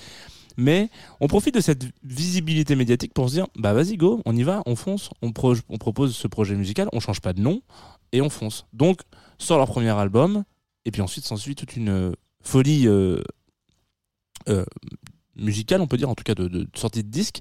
Mais 0.56 0.90
on 1.20 1.28
profite 1.28 1.54
de 1.54 1.60
cette 1.60 1.84
visibilité 2.02 2.74
médiatique 2.74 3.14
pour 3.14 3.28
se 3.28 3.34
dire, 3.34 3.46
bah 3.56 3.72
vas-y 3.72 3.96
go, 3.96 4.22
on 4.24 4.34
y 4.36 4.42
va, 4.42 4.62
on 4.66 4.74
fonce, 4.74 5.10
on, 5.22 5.32
pro- 5.32 5.54
on 5.68 5.78
propose 5.78 6.16
ce 6.16 6.26
projet 6.26 6.56
musical, 6.56 6.88
on 6.92 6.98
change 7.00 7.20
pas 7.20 7.32
de 7.32 7.40
nom 7.40 7.62
et 8.12 8.20
on 8.20 8.28
fonce. 8.28 8.66
Donc 8.72 9.02
sort 9.38 9.58
leur 9.58 9.68
premier 9.68 9.90
album, 9.90 10.42
et 10.84 10.90
puis 10.90 11.00
ensuite 11.00 11.24
s'ensuit 11.24 11.54
toute 11.54 11.76
une 11.76 11.90
euh, 11.90 12.12
folie 12.42 12.88
euh, 12.88 13.22
euh, 14.48 14.64
musicale, 15.36 15.80
on 15.80 15.86
peut 15.86 15.96
dire, 15.96 16.08
en 16.10 16.14
tout 16.16 16.24
cas 16.24 16.34
de, 16.34 16.48
de 16.48 16.66
sortie 16.74 17.04
de 17.04 17.08
disque, 17.08 17.38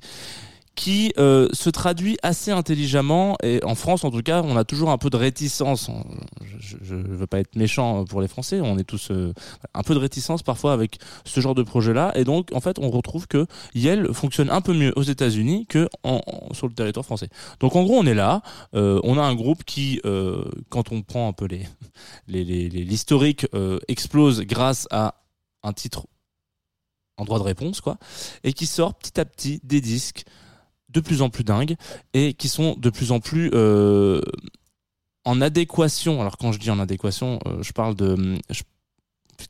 qui 0.78 1.12
euh, 1.18 1.50
se 1.54 1.72
traduit 1.72 2.18
assez 2.22 2.52
intelligemment. 2.52 3.36
Et 3.44 3.60
en 3.66 3.74
France, 3.74 4.04
en 4.06 4.12
tout 4.12 4.22
cas, 4.22 4.44
on 4.44 4.56
a 4.56 4.64
toujours 4.64 4.92
un 4.92 5.00
peu 5.00 5.10
de 5.10 5.18
réticence. 5.18 5.90
Je 6.62 6.96
ne 6.96 7.16
veux 7.16 7.26
pas 7.26 7.40
être 7.40 7.56
méchant 7.56 8.06
pour 8.06 8.22
les 8.22 8.28
Français, 8.28 8.62
on 8.62 8.78
est 8.78 8.84
tous 8.84 9.10
euh, 9.10 9.34
un 9.74 9.82
peu 9.82 9.96
de 9.96 10.00
réticence 10.00 10.44
parfois 10.44 10.74
avec 10.74 11.00
ce 11.26 11.42
genre 11.42 11.56
de 11.56 11.64
projet-là. 11.64 12.12
Et 12.16 12.24
donc, 12.24 12.52
en 12.54 12.62
fait, 12.62 12.78
on 12.80 12.92
retrouve 12.92 13.28
que 13.28 13.48
Yale 13.74 14.14
fonctionne 14.14 14.52
un 14.52 14.62
peu 14.62 14.74
mieux 14.74 14.94
aux 14.96 15.02
États-Unis 15.02 15.66
que 15.66 15.90
sur 16.54 16.68
le 16.68 16.74
territoire 16.74 17.06
français. 17.06 17.30
Donc, 17.60 17.76
en 17.76 17.84
gros, 17.84 17.96
on 17.98 18.06
est 18.06 18.14
là. 18.14 18.44
Euh, 18.76 19.02
on 19.04 19.18
a 19.18 19.24
un 19.24 19.34
groupe 19.34 19.64
qui, 19.64 20.00
euh, 20.06 20.46
quand 20.70 20.92
on 20.92 21.02
prend 21.02 21.28
un 21.28 21.34
peu 21.34 21.46
les 21.48 21.68
les- 22.28 22.44
les- 22.44 22.70
les- 22.70 22.84
l'historique, 22.86 23.48
euh, 23.56 23.80
explose 23.88 24.42
grâce 24.42 24.88
à 24.92 25.16
un 25.64 25.74
titre 25.74 26.06
en 27.18 27.26
droit 27.26 27.40
de 27.40 27.44
réponse, 27.46 27.82
quoi, 27.82 27.98
et 28.44 28.54
qui 28.54 28.68
sort 28.68 28.94
petit 28.94 29.20
à 29.20 29.26
petit 29.26 29.60
des 29.64 29.82
disques 29.82 30.24
de 30.98 31.06
plus 31.06 31.22
en 31.22 31.30
plus 31.30 31.44
dingues 31.44 31.76
et 32.14 32.34
qui 32.34 32.48
sont 32.50 32.76
de 32.78 32.90
plus 32.90 33.12
en 33.12 33.20
plus 33.20 33.50
euh, 33.54 34.22
en 35.26 35.42
adéquation. 35.42 36.20
Alors 36.22 36.38
quand 36.38 36.52
je 36.52 36.60
dis 36.60 36.70
en 36.72 36.80
adéquation, 36.80 37.40
euh, 37.46 37.62
je 37.62 37.72
parle 37.74 37.96
de 37.96 38.38
je- 38.50 38.64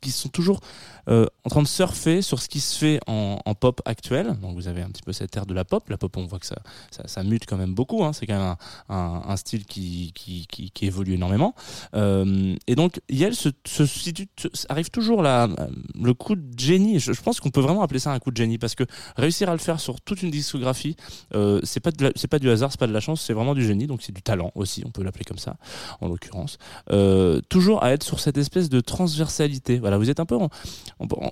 qui 0.02 0.12
sont 0.12 0.30
toujours 0.30 0.60
en 1.08 1.50
train 1.50 1.62
de 1.62 1.68
surfer 1.68 2.22
sur 2.22 2.42
ce 2.42 2.50
qui 2.50 2.60
se 2.60 2.78
fait 2.78 3.00
en, 3.08 3.40
en 3.46 3.56
pop 3.56 3.82
actuel. 3.86 4.38
Donc 4.42 4.56
vous 4.56 4.68
avez 4.68 4.82
un 4.82 4.90
petit 4.90 5.04
peu 5.04 5.14
cette 5.14 5.36
ère 5.38 5.46
de 5.46 5.54
la 5.54 5.66
pop. 5.66 5.88
La 5.90 5.98
pop, 5.98 6.16
on 6.18 6.26
voit 6.26 6.40
que 6.40 6.46
ça, 6.46 6.58
ça, 6.92 7.08
ça 7.08 7.24
mute 7.24 7.46
quand 7.46 7.58
même 7.58 7.74
beaucoup. 7.74 8.04
Hein. 8.04 8.14
C'est 8.14 8.26
quand 8.26 8.38
même 8.38 8.56
un, 8.90 8.96
un, 8.96 9.22
un 9.28 9.38
style 9.38 9.66
qui, 9.66 10.12
qui, 10.14 10.48
qui, 10.48 10.86
évolue 10.86 11.14
énormément. 11.14 11.56
Euh, 11.96 12.56
et 12.68 12.76
donc 12.76 13.02
Yale 13.10 13.36
se, 13.36 13.50
se 13.66 13.86
situe, 13.86 14.28
arrive 14.70 14.90
toujours 14.90 15.22
là, 15.22 15.48
le 16.00 16.14
coup 16.14 16.36
de 16.36 16.58
génie. 16.58 17.00
Je, 17.00 17.14
je 17.14 17.22
pense 17.22 17.40
qu'on 17.40 17.50
peut 17.50 17.62
vraiment 17.62 17.82
appeler 17.82 18.00
ça 18.00 18.12
un 18.12 18.20
coup 18.20 18.32
de 18.32 18.38
génie 18.38 18.58
parce 18.58 18.76
que 18.76 18.84
réussir 19.16 19.50
à 19.50 19.54
le 19.54 19.60
faire 19.60 19.80
sur 19.80 20.02
toute 20.02 20.22
une 20.22 20.32
discographie, 20.32 20.96
euh, 21.34 21.60
c'est 21.64 21.80
pas 21.80 21.92
c'est 22.16 22.28
pas 22.28 22.40
du 22.40 22.50
hasard, 22.50 22.72
c'est 22.72 22.80
pas 22.80 22.88
de 22.88 22.94
la 22.94 23.00
chance, 23.00 23.22
c'est 23.22 23.34
vraiment 23.34 23.56
du 23.56 23.66
génie. 23.66 23.88
Donc 23.88 24.02
c'est 24.02 24.12
du 24.12 24.22
talent 24.22 24.52
aussi, 24.56 24.84
on 24.86 24.92
peut 24.92 25.04
l'appeler 25.04 25.26
comme 25.26 25.38
ça, 25.38 25.58
en 26.02 26.08
l'occurrence. 26.08 26.58
Euh, 26.92 27.42
toujours 27.50 27.84
à 27.84 27.92
être 27.92 28.04
sur 28.04 28.20
cette 28.20 28.38
espèce 28.38 28.70
de 28.70 28.80
transversalité. 28.80 29.80
Voilà, 29.80 29.98
vous 29.98 30.10
êtes 30.10 30.20
un 30.20 30.26
peu 30.26 30.36
en, 30.36 30.50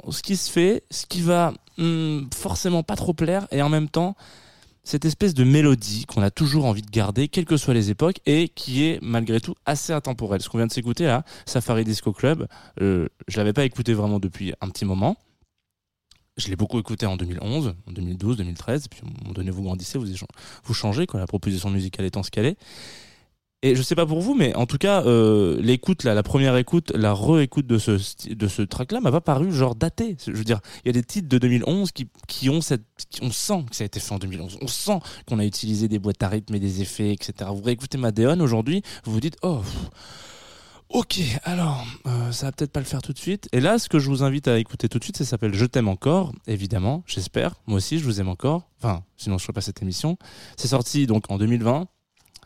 ce 0.10 0.22
qui 0.22 0.36
se 0.36 0.52
fait, 0.52 0.84
ce 0.92 1.06
qui 1.06 1.22
va 1.22 1.54
hum, 1.78 2.30
forcément 2.34 2.84
pas 2.84 2.96
trop 2.96 3.14
plaire, 3.14 3.48
et 3.52 3.62
en 3.62 3.70
même 3.70 3.90
temps 3.90 4.16
cette 4.86 5.04
espèce 5.04 5.34
de 5.34 5.44
mélodie 5.44 6.06
qu'on 6.06 6.22
a 6.22 6.30
toujours 6.30 6.66
envie 6.66 6.84
de 6.84 6.92
garder, 6.92 7.28
quelles 7.28 7.46
que 7.46 7.58
soient 7.58 7.74
les 7.74 7.90
époques, 7.90 8.20
et 8.28 8.50
qui 8.50 8.86
est 8.86 9.00
malgré 9.02 9.42
tout 9.42 9.56
assez 9.66 9.92
intemporelle. 9.92 10.42
Ce 10.42 10.48
qu'on 10.48 10.60
vient 10.60 10.68
de 10.68 10.72
s'écouter 10.72 11.06
là, 11.06 11.26
Safari 11.48 11.84
Disco 11.84 12.14
Club, 12.14 12.48
euh, 12.82 13.10
je 13.28 13.38
l'avais 13.38 13.52
pas 13.52 13.66
écouté 13.66 13.94
vraiment 13.94 14.20
depuis 14.20 14.54
un 14.62 14.70
petit 14.70 14.86
moment. 14.86 15.18
Je 16.38 16.50
l'ai 16.50 16.56
beaucoup 16.56 16.80
écouté 16.80 17.08
en 17.08 17.18
2011, 17.18 17.76
en 17.88 17.92
2012, 17.92 18.38
2013, 18.38 18.86
et 18.86 18.90
puis 18.90 19.02
à 19.04 19.08
un 19.08 19.24
moment 19.24 19.34
donné 19.34 19.50
vous 19.50 19.64
grandissez, 19.64 19.98
vous, 19.98 20.06
vous 20.64 20.74
changez, 20.74 21.08
quoi, 21.08 21.20
la 21.20 21.28
proposition 21.28 21.70
musicale 21.72 22.06
étant 22.06 22.22
ce 22.22 22.30
qu'elle 22.30 22.46
est. 22.46 22.58
Et 23.62 23.76
je 23.76 23.82
sais 23.82 23.96
pas 23.96 24.06
pour 24.06 24.22
vous, 24.22 24.36
mais 24.36 24.56
en 24.56 24.68
tout 24.68 24.78
cas, 24.78 25.04
euh, 25.06 25.60
l'écoute, 25.60 26.04
la 26.04 26.22
première 26.22 26.56
écoute, 26.56 26.92
la 26.94 27.14
re-écoute 27.14 27.66
de 27.66 27.80
ce, 27.80 27.98
de 28.32 28.48
ce 28.48 28.62
track-là 28.62 29.00
m'a 29.00 29.12
pas 29.12 29.22
paru 29.22 29.52
genre 29.52 29.76
daté. 29.76 30.18
Je 30.24 30.34
veux 30.34 30.44
dire, 30.44 30.60
il 30.84 30.88
y 30.88 30.90
a 30.90 30.94
des 30.94 31.04
titres 31.04 31.28
de 31.28 31.38
2011 31.40 31.92
qui, 31.92 32.08
qui 32.28 32.50
ont 32.50 32.62
cette, 32.62 32.84
on 33.22 33.32
sent 33.32 33.66
que 33.70 33.76
ça 33.76 33.84
a 33.84 33.86
été 33.86 34.00
fait 34.00 34.14
en 34.14 34.20
2011. 34.20 34.60
On 34.62 34.68
sent 34.68 35.00
qu'on 35.26 35.40
a 35.40 35.46
utilisé 35.46 35.88
des 35.88 35.98
boîtes 35.98 36.22
à 36.22 36.30
rythme 36.30 36.54
et 36.54 36.60
des 36.60 36.82
effets, 36.82 37.12
etc. 37.12 37.50
Vous 37.56 37.64
réécoutez 37.64 37.98
Madeon 37.98 38.40
aujourd'hui, 38.40 38.84
vous 39.04 39.14
vous 39.14 39.20
dites, 39.20 39.38
oh, 39.42 39.62
ok, 40.90 41.20
alors, 41.44 41.86
euh, 42.06 42.32
ça 42.32 42.48
va 42.48 42.52
peut-être 42.52 42.72
pas 42.72 42.82
le 42.82 42.86
faire 42.86 43.02
tout 43.02 43.14
de 43.14 43.18
suite. 43.18 43.50
Et 43.52 43.62
là, 43.62 43.80
ce 43.80 43.90
que 43.90 43.98
je 43.98 44.10
vous 44.10 44.22
invite 44.22 44.48
à 44.48 44.60
écouter 44.60 44.90
tout 44.90 45.00
de 45.00 45.04
suite, 45.04 45.18
ça 45.18 45.26
s'appelle 45.26 45.54
Je 45.54 45.66
t'aime 45.66 45.88
encore, 45.88 46.34
évidemment, 46.46 47.04
j'espère. 47.08 47.56
Moi 47.66 47.78
aussi, 47.78 47.98
je 47.98 48.04
vous 48.04 48.22
aime 48.22 48.30
encore. 48.30 48.70
Enfin, 48.80 49.04
sinon 49.18 49.40
je 49.40 49.44
ferais 49.44 49.54
pas 49.54 49.62
cette 49.62 49.82
émission. 49.82 50.18
C'est 50.56 50.68
sorti 50.68 51.08
donc 51.08 51.32
en 51.32 51.38
2020. 51.38 51.88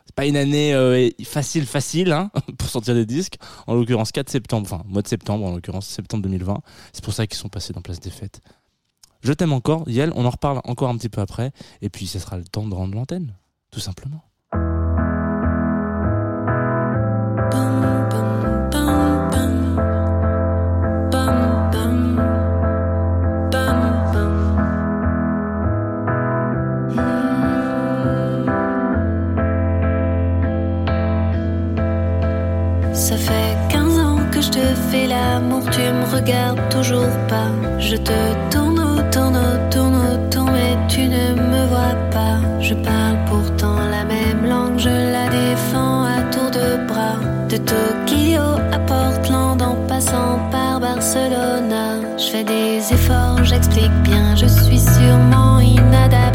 C'est 0.09 0.15
pas 0.15 0.25
une 0.25 0.37
année 0.37 0.73
euh, 0.73 1.07
facile, 1.23 1.67
facile, 1.67 2.11
hein, 2.11 2.31
pour 2.57 2.67
sortir 2.67 2.95
des 2.95 3.05
disques. 3.05 3.37
En 3.67 3.75
l'occurrence, 3.75 4.11
4 4.11 4.27
septembre, 4.27 4.67
enfin, 4.67 4.83
mois 4.87 5.03
de 5.03 5.07
septembre, 5.07 5.45
en 5.45 5.53
l'occurrence, 5.53 5.85
septembre 5.85 6.23
2020. 6.23 6.63
C'est 6.93 7.03
pour 7.03 7.13
ça 7.13 7.27
qu'ils 7.27 7.37
sont 7.37 7.47
passés 7.47 7.73
dans 7.73 7.81
Place 7.81 7.99
des 7.99 8.09
Fêtes. 8.09 8.41
Je 9.21 9.31
t'aime 9.33 9.53
encore, 9.53 9.87
Yel, 9.87 10.11
on 10.15 10.25
en 10.25 10.31
reparle 10.31 10.61
encore 10.63 10.89
un 10.89 10.97
petit 10.97 11.09
peu 11.09 11.21
après. 11.21 11.51
Et 11.83 11.91
puis, 11.91 12.07
ce 12.07 12.17
sera 12.17 12.37
le 12.39 12.43
temps 12.43 12.65
de 12.65 12.73
rendre 12.73 12.95
l'antenne, 12.95 13.35
tout 13.69 13.79
simplement. 13.79 14.23
Ça 33.09 33.17
fait 33.17 33.57
15 33.69 33.97
ans 33.97 34.19
que 34.31 34.39
je 34.39 34.51
te 34.51 34.59
fais 34.91 35.07
l'amour, 35.07 35.63
tu 35.71 35.81
me 35.81 36.15
regardes 36.15 36.61
toujours 36.69 37.09
pas. 37.27 37.49
Je 37.79 37.95
te 37.95 38.13
tourne 38.51 38.77
autour, 38.77 39.31
autour, 39.31 39.91
autour, 40.13 40.45
mais 40.51 40.77
tu 40.87 41.07
ne 41.07 41.33
me 41.33 41.65
vois 41.69 41.97
pas. 42.11 42.37
Je 42.61 42.75
parle 42.75 43.17
pourtant 43.25 43.79
la 43.89 44.05
même 44.05 44.45
langue, 44.47 44.77
je 44.77 44.89
la 44.89 45.27
défends 45.27 46.03
à 46.03 46.21
tour 46.31 46.51
de 46.51 46.85
bras. 46.87 47.17
De 47.49 47.57
Tokyo 47.57 48.43
à 48.71 48.77
Portland 48.77 49.59
en 49.59 49.73
passant 49.87 50.37
par 50.51 50.79
Barcelona. 50.79 51.95
Je 52.15 52.29
fais 52.29 52.43
des 52.43 52.93
efforts, 52.93 53.43
j'explique 53.43 54.03
bien, 54.03 54.35
je 54.35 54.45
suis 54.45 54.81
sûrement 54.81 55.59
inadapté. 55.59 56.28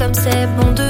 comme 0.00 0.14
c'est 0.14 0.46
bon 0.56 0.72
de 0.72 0.89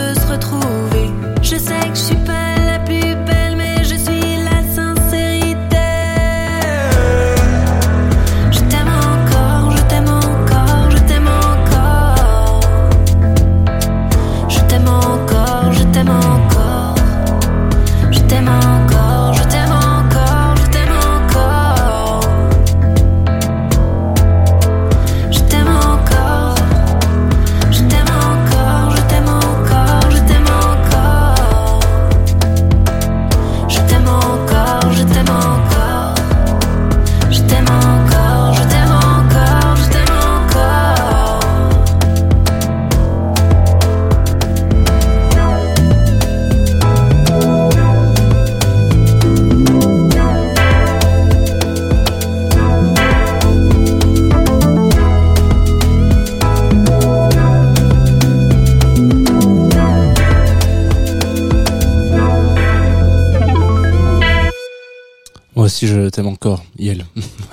Aussi, 65.70 65.86
je 65.86 66.08
t'aime 66.08 66.26
encore, 66.26 66.64
Yel. 66.80 67.06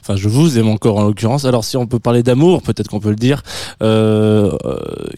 enfin, 0.00 0.16
je 0.16 0.28
vous 0.28 0.58
aime 0.58 0.66
encore 0.66 0.96
en 0.96 1.04
l'occurrence. 1.04 1.44
Alors, 1.44 1.62
si 1.62 1.76
on 1.76 1.86
peut 1.86 2.00
parler 2.00 2.24
d'amour, 2.24 2.60
peut-être 2.60 2.88
qu'on 2.88 2.98
peut 2.98 3.10
le 3.10 3.14
dire. 3.14 3.44
Euh, 3.84 4.50
euh, 4.64 4.76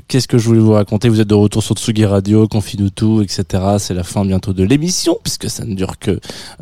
Qu'est-ce 0.08 0.28
que 0.28 0.36
je 0.36 0.46
voulais 0.46 0.60
vous 0.60 0.74
raconter? 0.74 1.08
Vous 1.08 1.22
êtes 1.22 1.28
de 1.28 1.34
retour 1.34 1.62
sur 1.62 1.74
Tsugi 1.74 2.04
Radio, 2.04 2.46
Confine 2.46 2.90
tout, 2.90 3.22
etc. 3.22 3.44
C'est 3.78 3.94
la 3.94 4.02
fin 4.02 4.26
bientôt 4.26 4.52
de 4.52 4.62
l'émission, 4.62 5.16
puisque 5.22 5.48
ça 5.48 5.64
ne 5.64 5.74
dure 5.74 5.98
que 5.98 6.20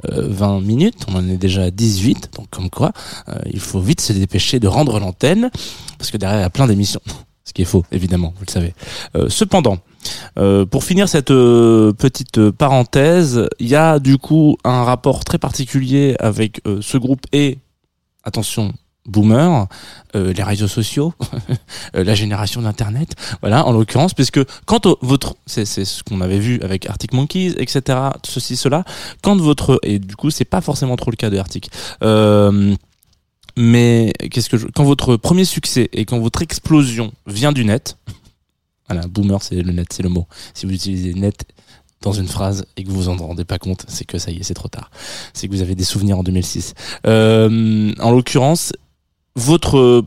euh, 0.09 0.29
20 0.29 0.61
minutes. 0.61 1.05
On 1.09 1.17
en 1.17 1.29
est 1.29 1.37
déjà 1.37 1.65
à 1.65 1.71
18, 1.73 2.31
donc 2.37 2.49
comme 2.49 2.71
quoi, 2.71 2.93
euh, 3.29 3.35
il 3.53 3.59
faut 3.59 3.81
vite 3.81 4.01
se 4.01 4.13
dépêcher 4.13 4.61
de 4.61 4.69
rendre 4.69 5.01
l'antenne, 5.01 5.51
parce 5.99 6.13
que 6.13 6.17
derrière, 6.17 6.39
il 6.39 6.43
y 6.43 6.45
a 6.45 6.51
plein 6.51 6.69
d'émissions. 6.69 7.01
Ce 7.47 7.53
qui 7.53 7.63
est 7.63 7.67
faux, 7.67 7.85
évidemment, 7.93 8.35
vous 8.37 8.45
le 8.45 8.51
savez. 8.51 8.75
Euh, 9.17 9.29
cependant, 9.29 9.79
euh, 10.37 10.67
pour 10.67 10.83
finir 10.83 11.09
cette 11.09 11.31
euh, 11.31 11.93
petite 11.93 12.51
parenthèse, 12.51 13.49
il 13.61 13.69
y 13.69 13.77
a 13.77 14.01
du 14.01 14.19
coup 14.19 14.59
un 14.65 14.83
rapport 14.83 15.25
très 15.25 15.39
particulier 15.39 16.17
avec 16.19 16.61
euh, 16.67 16.81
ce 16.83 16.99
groupe 16.99 17.25
et, 17.33 17.59
attention, 18.25 18.75
boomer, 19.07 19.69
euh, 20.17 20.33
les 20.33 20.43
réseaux 20.43 20.67
sociaux, 20.67 21.15
euh, 21.95 22.03
la 22.03 22.17
génération 22.17 22.63
d'internet, 22.63 23.15
voilà, 23.41 23.65
en 23.65 23.71
l'occurrence, 23.71 24.13
puisque 24.13 24.41
quand 24.65 24.89
votre, 25.01 25.37
c'est 25.47 25.65
ce 25.65 26.03
qu'on 26.03 26.21
avait 26.21 26.41
vu 26.41 26.61
avec 26.63 26.91
Arctic 26.91 27.13
Monkeys, 27.13 27.55
etc., 27.59 27.99
ceci, 28.25 28.57
cela, 28.57 28.83
quand 29.23 29.37
votre, 29.37 29.79
et 29.85 30.01
du 30.01 30.17
coup, 30.17 30.31
c'est 30.31 30.45
pas 30.45 30.61
forcément 30.61 30.97
trop 30.97 31.13
le 31.13 31.17
cas 31.17 31.31
de 31.31 31.39
Arctic, 31.39 31.71
mais 33.57 34.13
qu'est-ce 34.31 34.49
que 34.51 34.59
je, 34.59 34.67
quand 34.67 34.85
votre 34.85 35.17
premier 35.17 35.45
succès 35.45 35.89
et 35.93 36.05
quand 36.05 36.19
votre 36.19 36.43
explosion 36.43 37.13
vient 37.27 37.53
du 37.53 37.65
net, 37.65 37.99
voilà, 38.89 39.07
boomer, 39.07 39.43
c'est 39.43 39.63
le 39.63 39.73
net, 39.73 39.89
c'est 39.93 40.03
le 40.03 40.09
mot. 40.09 40.27
Si 40.55 40.67
vous 40.67 40.73
utilisez 40.73 41.15
net 41.15 41.47
dans 42.03 42.13
une 42.13 42.29
phrase 42.29 42.67
et 42.77 42.85
que 42.85 42.89
vous 42.91 42.97
vous 42.97 43.09
en 43.09 43.17
rendez 43.17 43.45
pas 43.45 43.59
compte, 43.59 43.85
c'est 43.89 44.05
que 44.05 44.19
ça 44.19 44.31
y 44.31 44.39
est, 44.39 44.43
c'est 44.43 44.55
trop 44.55 44.69
tard. 44.69 44.91
C'est 45.33 45.49
que 45.49 45.53
vous 45.53 45.63
avez 45.63 45.75
des 45.75 45.85
souvenirs 45.85 46.19
en 46.19 46.23
2006. 46.23 46.75
Euh, 47.07 47.93
en 47.99 48.11
l'occurrence, 48.11 48.73
votre 49.35 50.05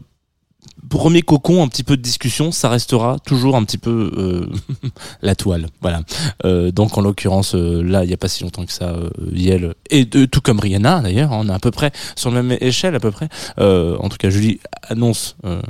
premier 0.89 1.21
cocon, 1.21 1.63
un 1.63 1.67
petit 1.67 1.83
peu 1.83 1.95
de 1.95 2.01
discussion, 2.01 2.51
ça 2.51 2.69
restera 2.69 3.17
toujours 3.25 3.55
un 3.55 3.63
petit 3.63 3.77
peu 3.77 4.11
euh, 4.17 4.49
la 5.21 5.35
toile. 5.35 5.67
Voilà. 5.81 6.01
Euh, 6.45 6.71
donc 6.71 6.97
en 6.97 7.01
l'occurrence, 7.01 7.55
euh, 7.55 7.81
là, 7.81 8.03
il 8.03 8.07
n'y 8.07 8.13
a 8.13 8.17
pas 8.17 8.27
si 8.27 8.43
longtemps 8.43 8.65
que 8.65 8.73
ça, 8.73 8.89
euh, 8.89 9.09
Yel, 9.31 9.75
et 9.89 10.07
tout 10.09 10.41
comme 10.41 10.59
Rihanna 10.59 11.01
d'ailleurs, 11.01 11.31
hein, 11.31 11.41
on 11.41 11.49
est 11.49 11.53
à 11.53 11.59
peu 11.59 11.71
près 11.71 11.91
sur 12.15 12.31
la 12.31 12.41
même 12.41 12.57
échelle 12.59 12.95
à 12.95 12.99
peu 12.99 13.11
près. 13.11 13.29
Euh, 13.59 13.97
en 13.99 14.09
tout 14.09 14.17
cas, 14.17 14.29
Julie 14.29 14.59
annonce 14.89 15.37
euh, 15.45 15.61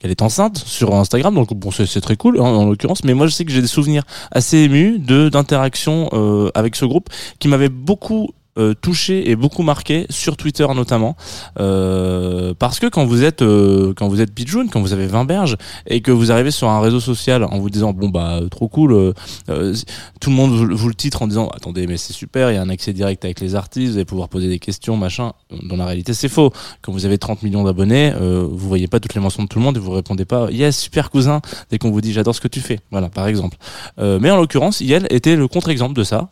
qu'elle 0.00 0.10
est 0.10 0.22
enceinte 0.22 0.56
sur 0.58 0.94
Instagram, 0.94 1.34
donc 1.34 1.54
bon, 1.54 1.70
c'est 1.70 2.00
très 2.00 2.16
cool 2.16 2.38
hein, 2.40 2.44
en 2.44 2.66
l'occurrence. 2.66 3.04
Mais 3.04 3.14
moi, 3.14 3.26
je 3.26 3.32
sais 3.32 3.44
que 3.44 3.52
j'ai 3.52 3.62
des 3.62 3.68
souvenirs 3.68 4.02
assez 4.32 4.58
émus 4.58 4.98
de 4.98 5.28
d'interactions 5.28 6.08
avec 6.54 6.74
ce 6.76 6.84
groupe 6.84 7.10
qui 7.38 7.48
m'avait 7.48 7.68
beaucoup 7.68 8.30
euh, 8.58 8.74
touché 8.74 9.30
et 9.30 9.36
beaucoup 9.36 9.62
marqué 9.62 10.06
sur 10.10 10.36
Twitter 10.36 10.66
notamment. 10.74 11.16
Euh, 11.60 12.54
parce 12.58 12.78
que 12.78 12.86
quand 12.86 13.04
vous 13.04 13.24
êtes 13.24 13.42
euh, 13.42 13.92
quand 13.96 14.08
vous 14.08 14.20
êtes 14.20 14.32
Pigeon, 14.32 14.66
quand 14.68 14.80
vous 14.80 14.92
avez 14.92 15.06
20 15.06 15.24
berges 15.24 15.56
et 15.86 16.00
que 16.00 16.10
vous 16.10 16.32
arrivez 16.32 16.50
sur 16.50 16.68
un 16.68 16.80
réseau 16.80 17.00
social 17.00 17.44
en 17.44 17.58
vous 17.58 17.70
disant 17.70 17.92
bon 17.92 18.08
bah 18.08 18.40
trop 18.50 18.68
cool 18.68 18.92
euh, 18.92 19.12
euh, 19.48 19.74
tout 20.20 20.30
le 20.30 20.36
monde 20.36 20.52
vous, 20.52 20.88
le 20.88 20.94
titre 20.94 21.22
en 21.22 21.26
disant 21.26 21.48
attendez 21.48 21.86
mais 21.86 21.96
c'est 21.96 22.12
super 22.12 22.50
il 22.50 22.54
y 22.54 22.56
a 22.56 22.62
un 22.62 22.68
accès 22.68 22.92
direct 22.92 23.24
avec 23.24 23.40
les 23.40 23.54
artistes 23.54 23.92
vous 23.92 23.96
allez 23.96 24.04
pouvoir 24.04 24.28
poser 24.28 24.48
des 24.48 24.58
questions 24.58 24.96
machin. 24.96 25.32
Dans 25.62 25.76
la 25.76 25.86
réalité 25.86 26.14
c'est 26.14 26.28
faux. 26.28 26.52
Quand 26.82 26.92
vous 26.92 27.06
avez 27.06 27.18
30 27.18 27.42
millions 27.42 27.64
d'abonnés 27.64 28.12
euh, 28.20 28.46
vous 28.50 28.68
voyez 28.68 28.88
pas 28.88 29.00
toutes 29.00 29.14
les 29.14 29.20
mentions 29.20 29.42
de 29.42 29.48
tout 29.48 29.58
le 29.58 29.64
monde 29.64 29.76
et 29.76 29.80
vous 29.80 29.92
répondez 29.92 30.24
pas 30.24 30.50
yes 30.50 30.78
super 30.78 31.10
cousin 31.10 31.40
dès 31.70 31.78
qu'on 31.78 31.90
vous 31.90 32.00
dit 32.00 32.12
j'adore 32.12 32.34
ce 32.34 32.40
que 32.40 32.48
tu 32.48 32.60
fais. 32.60 32.80
Voilà 32.90 33.08
par 33.08 33.26
exemple. 33.26 33.56
Euh, 33.98 34.18
mais 34.20 34.30
en 34.30 34.36
l'occurrence 34.36 34.80
Yel 34.80 35.06
était 35.10 35.36
le 35.36 35.48
contre-exemple 35.48 35.94
de 35.94 36.04
ça 36.04 36.30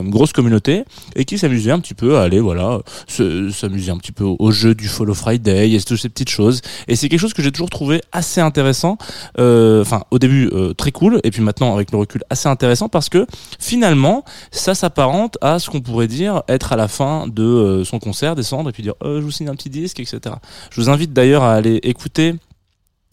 même 0.00 0.10
grosse 0.10 0.32
communauté 0.32 0.84
et 1.16 1.24
qui 1.24 1.38
s'amusait 1.38 1.70
un 1.70 1.80
petit 1.80 1.94
peu 1.94 2.16
à 2.18 2.22
aller 2.22 2.40
voilà 2.40 2.80
se- 3.06 3.50
s'amuser 3.50 3.90
un 3.90 3.96
petit 3.98 4.12
peu 4.12 4.24
au, 4.24 4.50
jeu 4.50 4.74
du 4.74 4.88
Follow 4.88 5.14
Friday 5.14 5.70
et 5.72 5.80
toutes 5.82 5.98
ces 5.98 6.08
petites 6.08 6.28
choses 6.30 6.60
et 6.88 6.96
c'est 6.96 7.08
quelque 7.08 7.20
chose 7.20 7.34
que 7.34 7.42
j'ai 7.42 7.52
toujours 7.52 7.70
trouvé 7.70 8.00
assez 8.12 8.40
intéressant 8.40 8.96
euh, 9.38 9.82
enfin 9.82 10.04
au 10.10 10.18
début 10.18 10.48
euh, 10.52 10.72
très 10.74 10.92
cool 10.92 11.20
et 11.24 11.30
puis 11.30 11.42
maintenant 11.42 11.74
avec 11.74 11.90
le 11.92 11.98
recul 11.98 12.22
assez 12.30 12.48
intéressant 12.48 12.88
parce 12.88 13.08
que 13.08 13.26
finalement 13.58 14.24
ça 14.50 14.74
s'apparente 14.74 15.38
à 15.40 15.58
ce 15.58 15.70
qu'on 15.70 15.80
pourrait 15.80 16.08
dire 16.08 16.42
être 16.48 16.72
à 16.72 16.76
la 16.76 16.88
fin 16.88 17.26
de 17.28 17.42
euh, 17.42 17.84
son 17.84 17.98
concert 17.98 18.34
descendre 18.34 18.70
et 18.70 18.72
puis 18.72 18.82
dire 18.82 18.94
euh, 19.04 19.20
je 19.20 19.24
vous 19.24 19.30
signe 19.30 19.48
un 19.48 19.54
petit 19.54 19.70
disque 19.70 20.00
etc 20.00 20.34
je 20.70 20.80
vous 20.80 20.90
invite 20.90 21.12
d'ailleurs 21.12 21.42
à 21.42 21.52
aller 21.54 21.80
écouter 21.82 22.34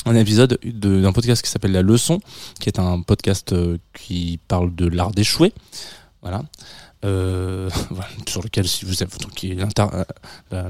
un 0.06 0.16
épisode 0.16 0.58
de- 0.64 1.02
d'un 1.02 1.12
podcast 1.12 1.42
qui 1.44 1.50
s'appelle 1.52 1.74
La 1.74 1.82
Leçon, 1.82 2.20
qui 2.62 2.70
est 2.70 2.80
un 2.80 3.02
podcast 3.02 3.52
euh, 3.52 3.78
qui 3.94 4.40
parle 4.48 4.74
de 4.74 4.88
l'art 4.88 5.12
d'échouer. 5.12 5.52
Voilà. 6.22 6.44
Euh, 7.06 7.70
sur 8.28 8.42
lequel 8.44 8.68
si 8.68 8.84
vous 8.84 9.02
êtes 9.04 9.22
donc, 9.22 9.42
euh, 9.46 9.56
la, 10.52 10.64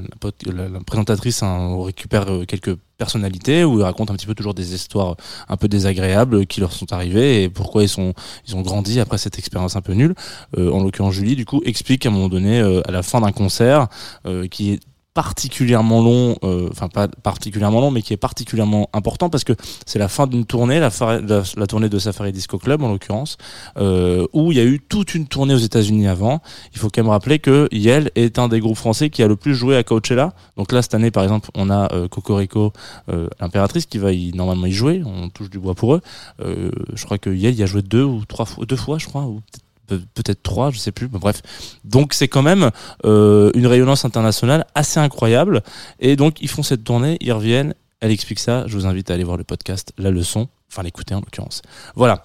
la- 0.52 0.68
la 0.68 0.80
présentatrice 0.80 1.42
hein, 1.42 1.76
récupère 1.84 2.30
euh, 2.30 2.44
quelques 2.44 2.76
personnalités 2.98 3.64
où 3.64 3.78
il 3.80 3.82
raconte 3.82 4.10
un 4.12 4.14
petit 4.14 4.26
peu 4.26 4.34
toujours 4.34 4.54
des 4.54 4.74
histoires 4.74 5.16
un 5.48 5.56
peu 5.56 5.66
désagréables 5.66 6.46
qui 6.46 6.60
leur 6.60 6.72
sont 6.72 6.92
arrivées 6.92 7.42
et 7.44 7.48
pourquoi 7.48 7.82
ils 7.82 7.88
sont 7.88 8.14
ils 8.46 8.54
ont 8.54 8.60
grandi 8.62 9.00
après 9.00 9.18
cette 9.18 9.38
expérience 9.38 9.74
un 9.74 9.80
peu 9.82 9.94
nulle 9.94 10.14
Euh, 10.56 10.70
en 10.70 10.82
l'occurrence 10.84 11.14
Julie 11.14 11.34
du 11.34 11.44
coup 11.46 11.62
explique 11.64 12.06
à 12.06 12.10
un 12.10 12.12
moment 12.12 12.28
donné 12.28 12.60
euh, 12.60 12.80
à 12.86 12.92
la 12.92 13.02
fin 13.02 13.20
d'un 13.20 13.32
concert 13.32 13.88
euh, 14.26 14.46
qui 14.46 14.72
est 14.72 14.80
particulièrement 15.14 16.02
long, 16.02 16.36
euh, 16.44 16.68
enfin 16.70 16.88
pas 16.88 17.08
particulièrement 17.08 17.80
long, 17.80 17.90
mais 17.90 18.02
qui 18.02 18.12
est 18.12 18.16
particulièrement 18.16 18.88
important 18.92 19.28
parce 19.28 19.44
que 19.44 19.54
c'est 19.84 19.98
la 19.98 20.08
fin 20.08 20.26
d'une 20.26 20.44
tournée, 20.44 20.78
la, 20.78 20.90
la, 21.20 21.66
tournée 21.66 21.88
de 21.88 21.98
Safari 21.98 22.32
Disco 22.32 22.58
Club 22.58 22.82
en 22.82 22.88
l'occurrence, 22.88 23.36
euh, 23.76 24.26
où 24.32 24.52
il 24.52 24.58
y 24.58 24.60
a 24.60 24.64
eu 24.64 24.78
toute 24.80 25.14
une 25.14 25.26
tournée 25.26 25.54
aux 25.54 25.58
États-Unis 25.58 26.06
avant. 26.06 26.40
Il 26.72 26.78
faut 26.78 26.88
quand 26.88 27.02
même 27.02 27.10
rappeler 27.10 27.38
que 27.40 27.68
Yel 27.72 28.10
est 28.14 28.38
un 28.38 28.48
des 28.48 28.60
groupes 28.60 28.76
français 28.76 29.10
qui 29.10 29.22
a 29.22 29.26
le 29.28 29.36
plus 29.36 29.54
joué 29.54 29.76
à 29.76 29.82
Coachella. 29.82 30.32
Donc 30.56 30.70
là 30.72 30.80
cette 30.80 30.94
année 30.94 31.10
par 31.10 31.24
exemple, 31.24 31.50
on 31.54 31.70
a 31.70 31.92
euh, 31.92 32.08
Cocorico, 32.08 32.72
euh, 33.08 33.28
l'impératrice 33.40 33.86
qui 33.86 33.98
va 33.98 34.12
y, 34.12 34.32
normalement 34.32 34.66
y 34.66 34.72
jouer. 34.72 35.02
On 35.04 35.28
touche 35.28 35.50
du 35.50 35.58
bois 35.58 35.74
pour 35.74 35.94
eux. 35.94 36.00
Euh, 36.40 36.70
je 36.94 37.04
crois 37.04 37.18
que 37.18 37.30
Yel 37.30 37.54
y 37.54 37.62
a 37.62 37.66
joué 37.66 37.82
deux 37.82 38.04
ou 38.04 38.24
trois 38.26 38.46
fois, 38.46 38.64
deux 38.64 38.76
fois 38.76 38.98
je 38.98 39.06
crois, 39.06 39.22
ou 39.24 39.40
peut-être 39.40 39.64
peut- 39.64 39.69
peut-être 40.14 40.42
trois, 40.42 40.70
je 40.70 40.78
sais 40.78 40.92
plus. 40.92 41.08
Mais 41.12 41.18
bref, 41.18 41.42
donc 41.84 42.14
c'est 42.14 42.28
quand 42.28 42.42
même 42.42 42.70
euh, 43.04 43.50
une 43.54 43.66
rayonnance 43.66 44.04
internationale 44.04 44.66
assez 44.74 45.00
incroyable. 45.00 45.62
Et 45.98 46.16
donc 46.16 46.40
ils 46.40 46.48
font 46.48 46.62
cette 46.62 46.84
tournée, 46.84 47.16
ils 47.20 47.32
reviennent. 47.32 47.74
Elle 48.00 48.10
explique 48.10 48.38
ça. 48.38 48.66
Je 48.66 48.76
vous 48.76 48.86
invite 48.86 49.10
à 49.10 49.14
aller 49.14 49.24
voir 49.24 49.36
le 49.36 49.44
podcast, 49.44 49.92
la 49.98 50.10
leçon, 50.10 50.48
enfin 50.70 50.82
l'écouter 50.82 51.14
en 51.14 51.20
l'occurrence. 51.20 51.62
Voilà. 51.94 52.24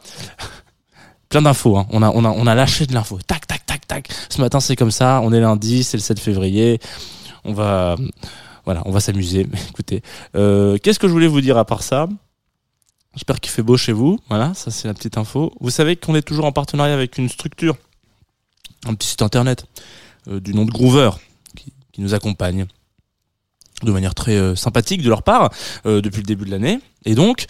Plein 1.30 1.42
d'infos. 1.42 1.78
Hein. 1.78 1.88
On 1.90 2.02
a 2.02 2.10
on 2.10 2.24
a 2.24 2.30
on 2.30 2.48
a 2.48 2.56
lâché 2.56 2.86
de 2.86 2.94
l'info. 2.94 3.20
Tac 3.26 3.48
tac 3.48 3.66
tac 3.66 3.88
tac. 3.88 4.10
Ce 4.30 4.40
matin 4.40 4.60
c'est 4.60 4.76
comme 4.76 4.92
ça. 4.92 5.22
On 5.24 5.34
est 5.34 5.40
lundi, 5.40 5.84
c'est 5.84 5.98
le 5.98 6.02
7 6.04 6.20
février. 6.20 6.80
On 7.44 7.54
va 7.54 7.96
voilà, 8.66 8.82
on 8.86 8.92
va 8.92 9.00
s'amuser. 9.00 9.48
Écoutez, 9.70 10.02
euh, 10.36 10.78
qu'est-ce 10.82 11.00
que 11.00 11.08
je 11.08 11.14
voulais 11.14 11.28
vous 11.28 11.42
dire 11.42 11.58
à 11.58 11.66
part 11.66 11.84
ça? 11.84 12.08
J'espère 13.16 13.40
qu'il 13.40 13.52
fait 13.52 13.64
beau 13.64 13.78
chez 13.78 13.94
vous. 13.94 14.20
Voilà, 14.30 14.54
ça 14.54 14.72
c'est 14.72 14.88
la 14.88 14.94
petite 14.94 15.18
info. 15.18 15.54
Vous 15.62 15.70
savez 15.70 15.96
qu'on 15.96 16.16
est 16.16 16.22
toujours 16.22 16.46
en 16.46 16.52
partenariat 16.52 16.94
avec 16.94 17.18
une 17.18 17.30
structure, 17.30 17.78
un 18.86 18.94
petit 18.94 19.08
site 19.08 19.22
internet 19.22 19.66
euh, 20.28 20.40
du 20.40 20.54
nom 20.54 20.66
de 20.66 20.72
Groover 20.72 21.12
qui, 21.56 21.74
qui 21.94 22.02
nous 22.02 22.14
accompagne 22.14 22.66
de 23.84 23.92
manière 23.92 24.16
très 24.16 24.36
euh, 24.36 24.56
sympathique 24.56 25.02
de 25.02 25.10
leur 25.10 25.24
part 25.24 25.50
euh, 25.86 26.02
depuis 26.02 26.20
le 26.20 26.26
début 26.26 26.46
de 26.46 26.52
l'année. 26.52 26.80
Et 27.06 27.16
donc, 27.16 27.46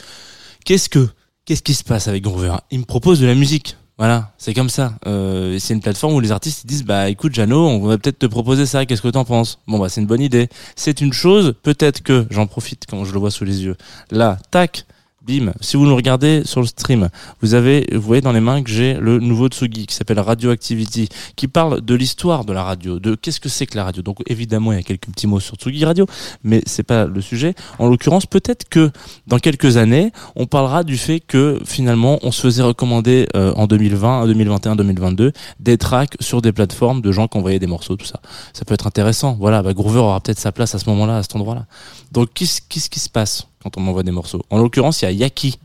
qu'est-ce 0.65 0.89
que 0.89 1.09
qu'est-ce 1.45 1.63
qui 1.63 1.73
se 1.73 1.83
passe 1.83 2.07
avec 2.07 2.23
Groover? 2.23 2.55
Ils 2.71 2.79
me 2.79 2.85
proposent 2.85 3.19
de 3.19 3.27
la 3.27 3.35
musique. 3.35 3.75
Voilà, 3.97 4.33
c'est 4.37 4.53
comme 4.53 4.69
ça. 4.69 4.95
Euh, 5.07 5.57
c'est 5.57 5.73
une 5.73 5.79
plateforme 5.79 6.15
où 6.15 6.19
les 6.19 6.31
artistes 6.31 6.65
ils 6.65 6.67
disent 6.67 6.83
bah 6.83 7.09
écoute 7.09 7.33
Jano, 7.33 7.65
on 7.65 7.87
va 7.87 7.97
peut-être 7.97 8.19
te 8.19 8.25
proposer 8.25 8.65
ça. 8.65 8.85
Qu'est-ce 8.85 9.01
que 9.01 9.07
t'en 9.07 9.23
penses? 9.23 9.59
Bon 9.67 9.79
bah 9.79 9.87
c'est 9.87 10.01
une 10.01 10.07
bonne 10.07 10.21
idée. 10.21 10.49
C'est 10.75 10.99
une 10.99 11.13
chose. 11.13 11.55
Peut-être 11.63 12.03
que 12.03 12.27
j'en 12.29 12.45
profite 12.45 12.83
quand 12.89 13.05
je 13.05 13.13
le 13.13 13.19
vois 13.19 13.31
sous 13.31 13.45
les 13.45 13.63
yeux. 13.63 13.77
Là, 14.11 14.37
tac, 14.51 14.85
Bim. 15.25 15.53
Si 15.59 15.75
vous 15.75 15.85
nous 15.85 15.95
regardez 15.95 16.43
sur 16.45 16.61
le 16.61 16.67
stream, 16.67 17.09
vous 17.41 17.55
avez, 17.55 17.87
vous 17.91 18.01
voyez 18.01 18.21
dans 18.21 18.31
les 18.31 18.41
mains 18.41 18.61
que 18.61 18.69
j'ai 18.69 18.93
le 18.93 19.19
nouveau 19.19 19.47
Tsugi 19.47 19.87
qui 19.87 19.95
s'appelle 19.95 20.19
Radioactivity, 20.19 21.09
qui 21.35 21.47
parle 21.47 21.81
de 21.81 21.95
l'histoire 21.95 22.45
de 22.45 22.53
la 22.53 22.63
radio, 22.63 22.99
de 22.99 23.15
qu'est-ce 23.15 23.39
que 23.39 23.49
c'est 23.49 23.65
que 23.65 23.75
la 23.75 23.85
radio. 23.85 24.03
Donc 24.03 24.17
évidemment, 24.27 24.71
il 24.71 24.75
y 24.75 24.79
a 24.79 24.83
quelques 24.83 25.07
petits 25.07 25.25
mots 25.25 25.39
sur 25.39 25.55
Tsugi 25.55 25.83
Radio, 25.83 26.05
mais 26.43 26.61
c'est 26.65 26.83
pas 26.83 27.05
le 27.05 27.21
sujet. 27.21 27.55
En 27.79 27.87
l'occurrence, 27.87 28.25
peut-être 28.27 28.69
que 28.69 28.91
dans 29.25 29.39
quelques 29.39 29.77
années, 29.77 30.11
on 30.35 30.45
parlera 30.45 30.83
du 30.83 30.97
fait 30.97 31.19
que 31.19 31.59
finalement, 31.65 32.19
on 32.21 32.31
se 32.31 32.41
faisait 32.41 32.63
recommander 32.63 33.27
euh, 33.35 33.53
en 33.55 33.65
2020, 33.65 34.21
en 34.21 34.25
2021, 34.27 34.75
2022 34.75 35.31
des 35.59 35.77
tracks 35.77 36.15
sur 36.19 36.41
des 36.41 36.51
plateformes 36.51 37.01
de 37.01 37.11
gens 37.11 37.27
qui 37.27 37.37
envoyaient 37.37 37.59
des 37.59 37.67
morceaux, 37.67 37.95
tout 37.95 38.05
ça. 38.05 38.19
Ça 38.53 38.63
peut 38.65 38.75
être 38.75 38.85
intéressant. 38.87 39.35
Voilà, 39.39 39.63
bah, 39.63 39.73
Groover 39.73 39.99
aura 39.99 40.21
peut-être 40.21 40.39
sa 40.39 40.51
place 40.51 40.75
à 40.75 40.79
ce 40.79 40.89
moment-là, 40.89 41.17
à 41.17 41.23
cet 41.23 41.35
endroit-là. 41.35 41.65
Donc 42.11 42.29
qu'est-ce 42.33 42.61
qui 42.61 42.99
se 42.99 43.09
passe? 43.09 43.47
Quand 43.65 43.77
on 43.77 43.81
m'envoie 43.81 44.03
des 44.03 44.11
morceaux 44.11 44.43
En 44.51 44.59
l'occurrence, 44.59 45.01
il 45.01 45.05
y 45.05 45.07
a 45.07 45.11
Yaki 45.11 45.57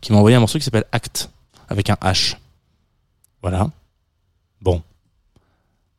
qui 0.00 0.10
m'a 0.10 0.16
envoyé 0.18 0.34
un 0.34 0.40
morceau 0.40 0.58
qui 0.58 0.64
s'appelle 0.64 0.86
Act 0.90 1.28
avec 1.68 1.90
un 1.90 1.96
H. 2.00 2.36
Voilà. 3.42 3.68
Bon. 4.62 4.80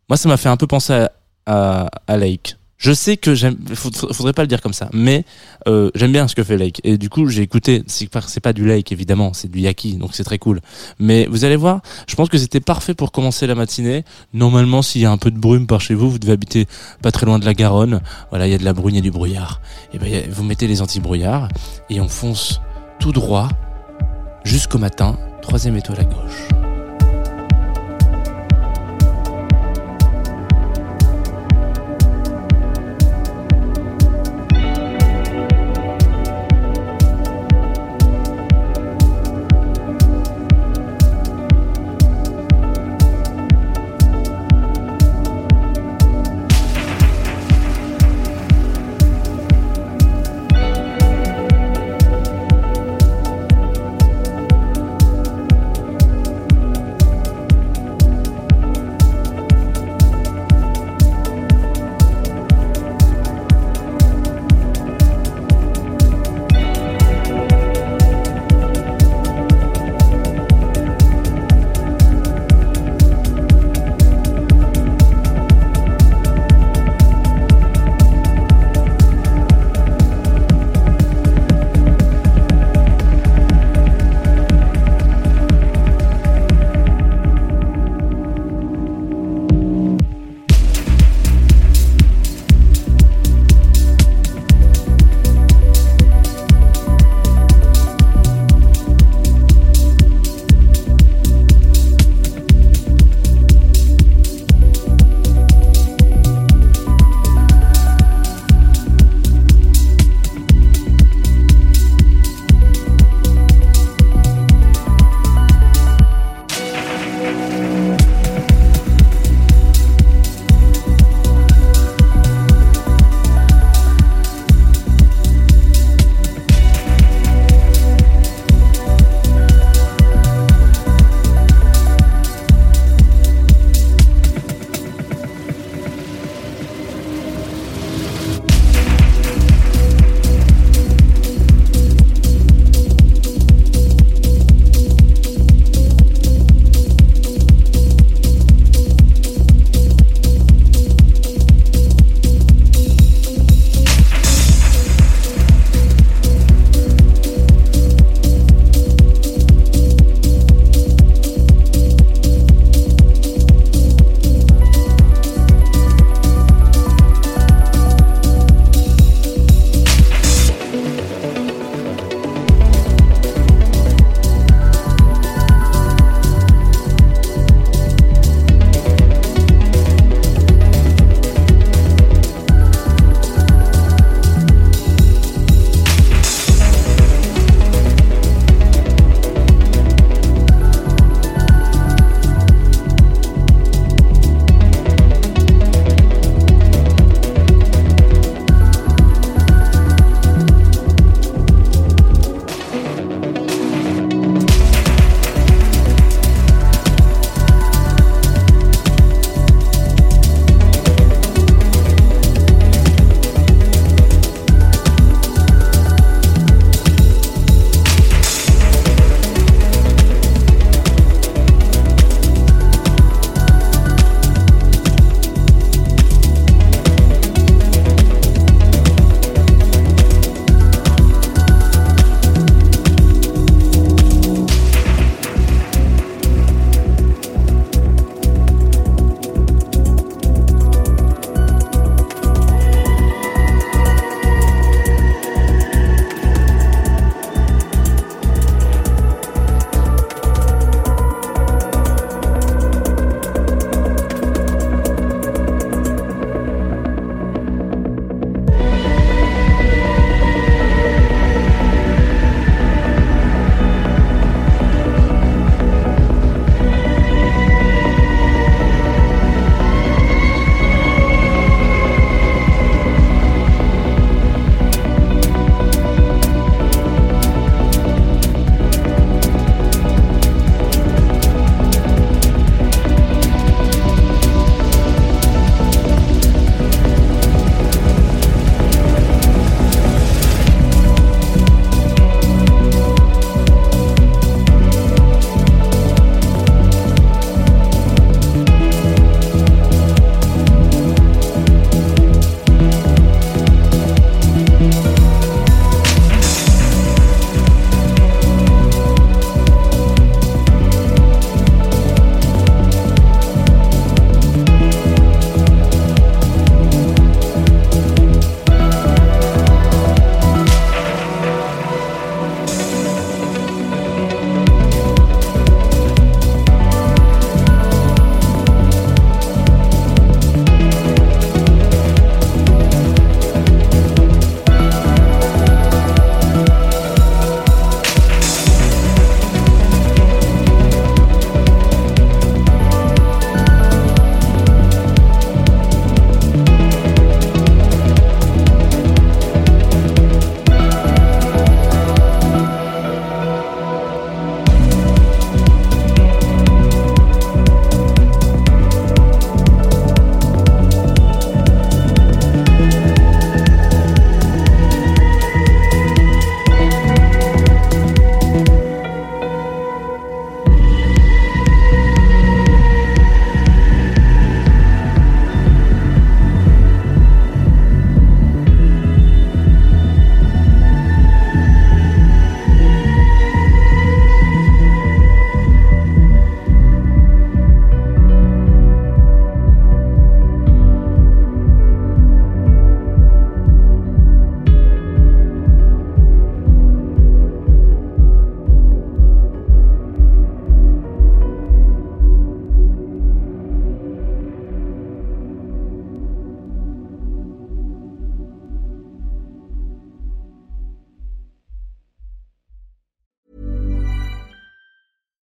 Moi, 0.10 0.18
ça 0.18 0.28
m'a 0.28 0.38
fait 0.38 0.50
un 0.50 0.58
peu 0.58 0.66
penser 0.66 0.94
à, 0.94 1.12
à, 1.46 1.90
à 2.08 2.18
Lake. 2.18 2.58
Je 2.84 2.92
sais 2.92 3.16
que 3.16 3.34
j'aime, 3.34 3.56
faudrait 3.76 4.34
pas 4.34 4.42
le 4.42 4.50
dire 4.50 4.62
comme 4.62 4.74
ça, 4.74 4.90
mais 4.92 5.24
euh, 5.70 5.90
j'aime 5.96 6.12
bien 6.12 6.28
ce 6.28 6.36
que 6.36 6.44
fait 6.44 6.58
Lake. 6.58 6.82
Et 6.84 6.98
du 6.98 7.10
coup, 7.10 7.30
j'ai 7.30 7.42
écouté. 7.42 7.82
C'est 7.88 8.10
pas, 8.42 8.52
du 8.52 8.66
Lake 8.68 8.92
évidemment, 8.92 9.32
c'est 9.32 9.50
du 9.50 9.62
Yaki, 9.62 9.96
donc 9.96 10.10
c'est 10.12 10.26
très 10.26 10.38
cool. 10.38 10.60
Mais 11.00 11.26
vous 11.28 11.46
allez 11.46 11.56
voir, 11.56 11.80
je 12.10 12.16
pense 12.16 12.28
que 12.28 12.38
c'était 12.38 12.60
parfait 12.60 12.94
pour 12.94 13.14
commencer 13.14 13.48
la 13.48 13.56
matinée. 13.56 14.04
Normalement, 14.34 14.82
s'il 14.82 15.00
y 15.00 15.06
a 15.06 15.12
un 15.12 15.18
peu 15.18 15.32
de 15.32 15.40
brume 15.40 15.66
par 15.66 15.80
chez 15.80 15.94
vous, 15.94 16.12
vous 16.12 16.20
devez 16.20 16.34
habiter 16.34 16.68
pas 17.02 17.14
très 17.14 17.26
loin 17.26 17.40
de 17.40 17.46
la 17.46 17.54
Garonne. 17.54 18.02
Voilà, 18.32 18.48
il 18.48 18.52
y 18.52 18.56
a 18.56 18.58
de 18.58 18.66
la 18.66 18.74
bruine 18.74 18.98
et 18.98 19.02
du 19.02 19.12
brouillard. 19.12 19.62
Et 19.94 19.98
ben, 19.98 20.10
y 20.10 20.18
a- 20.18 20.24
vous 20.30 20.44
mettez 20.44 20.68
les 20.68 20.82
anti-brouillards 20.82 21.48
et 21.90 22.02
on 22.02 22.10
fonce 22.10 22.60
tout 23.00 23.14
droit 23.14 23.48
jusqu'au 24.44 24.78
matin. 24.78 25.18
Troisième 25.42 25.78
étoile 25.78 26.02
à 26.02 26.04
gauche. 26.04 26.63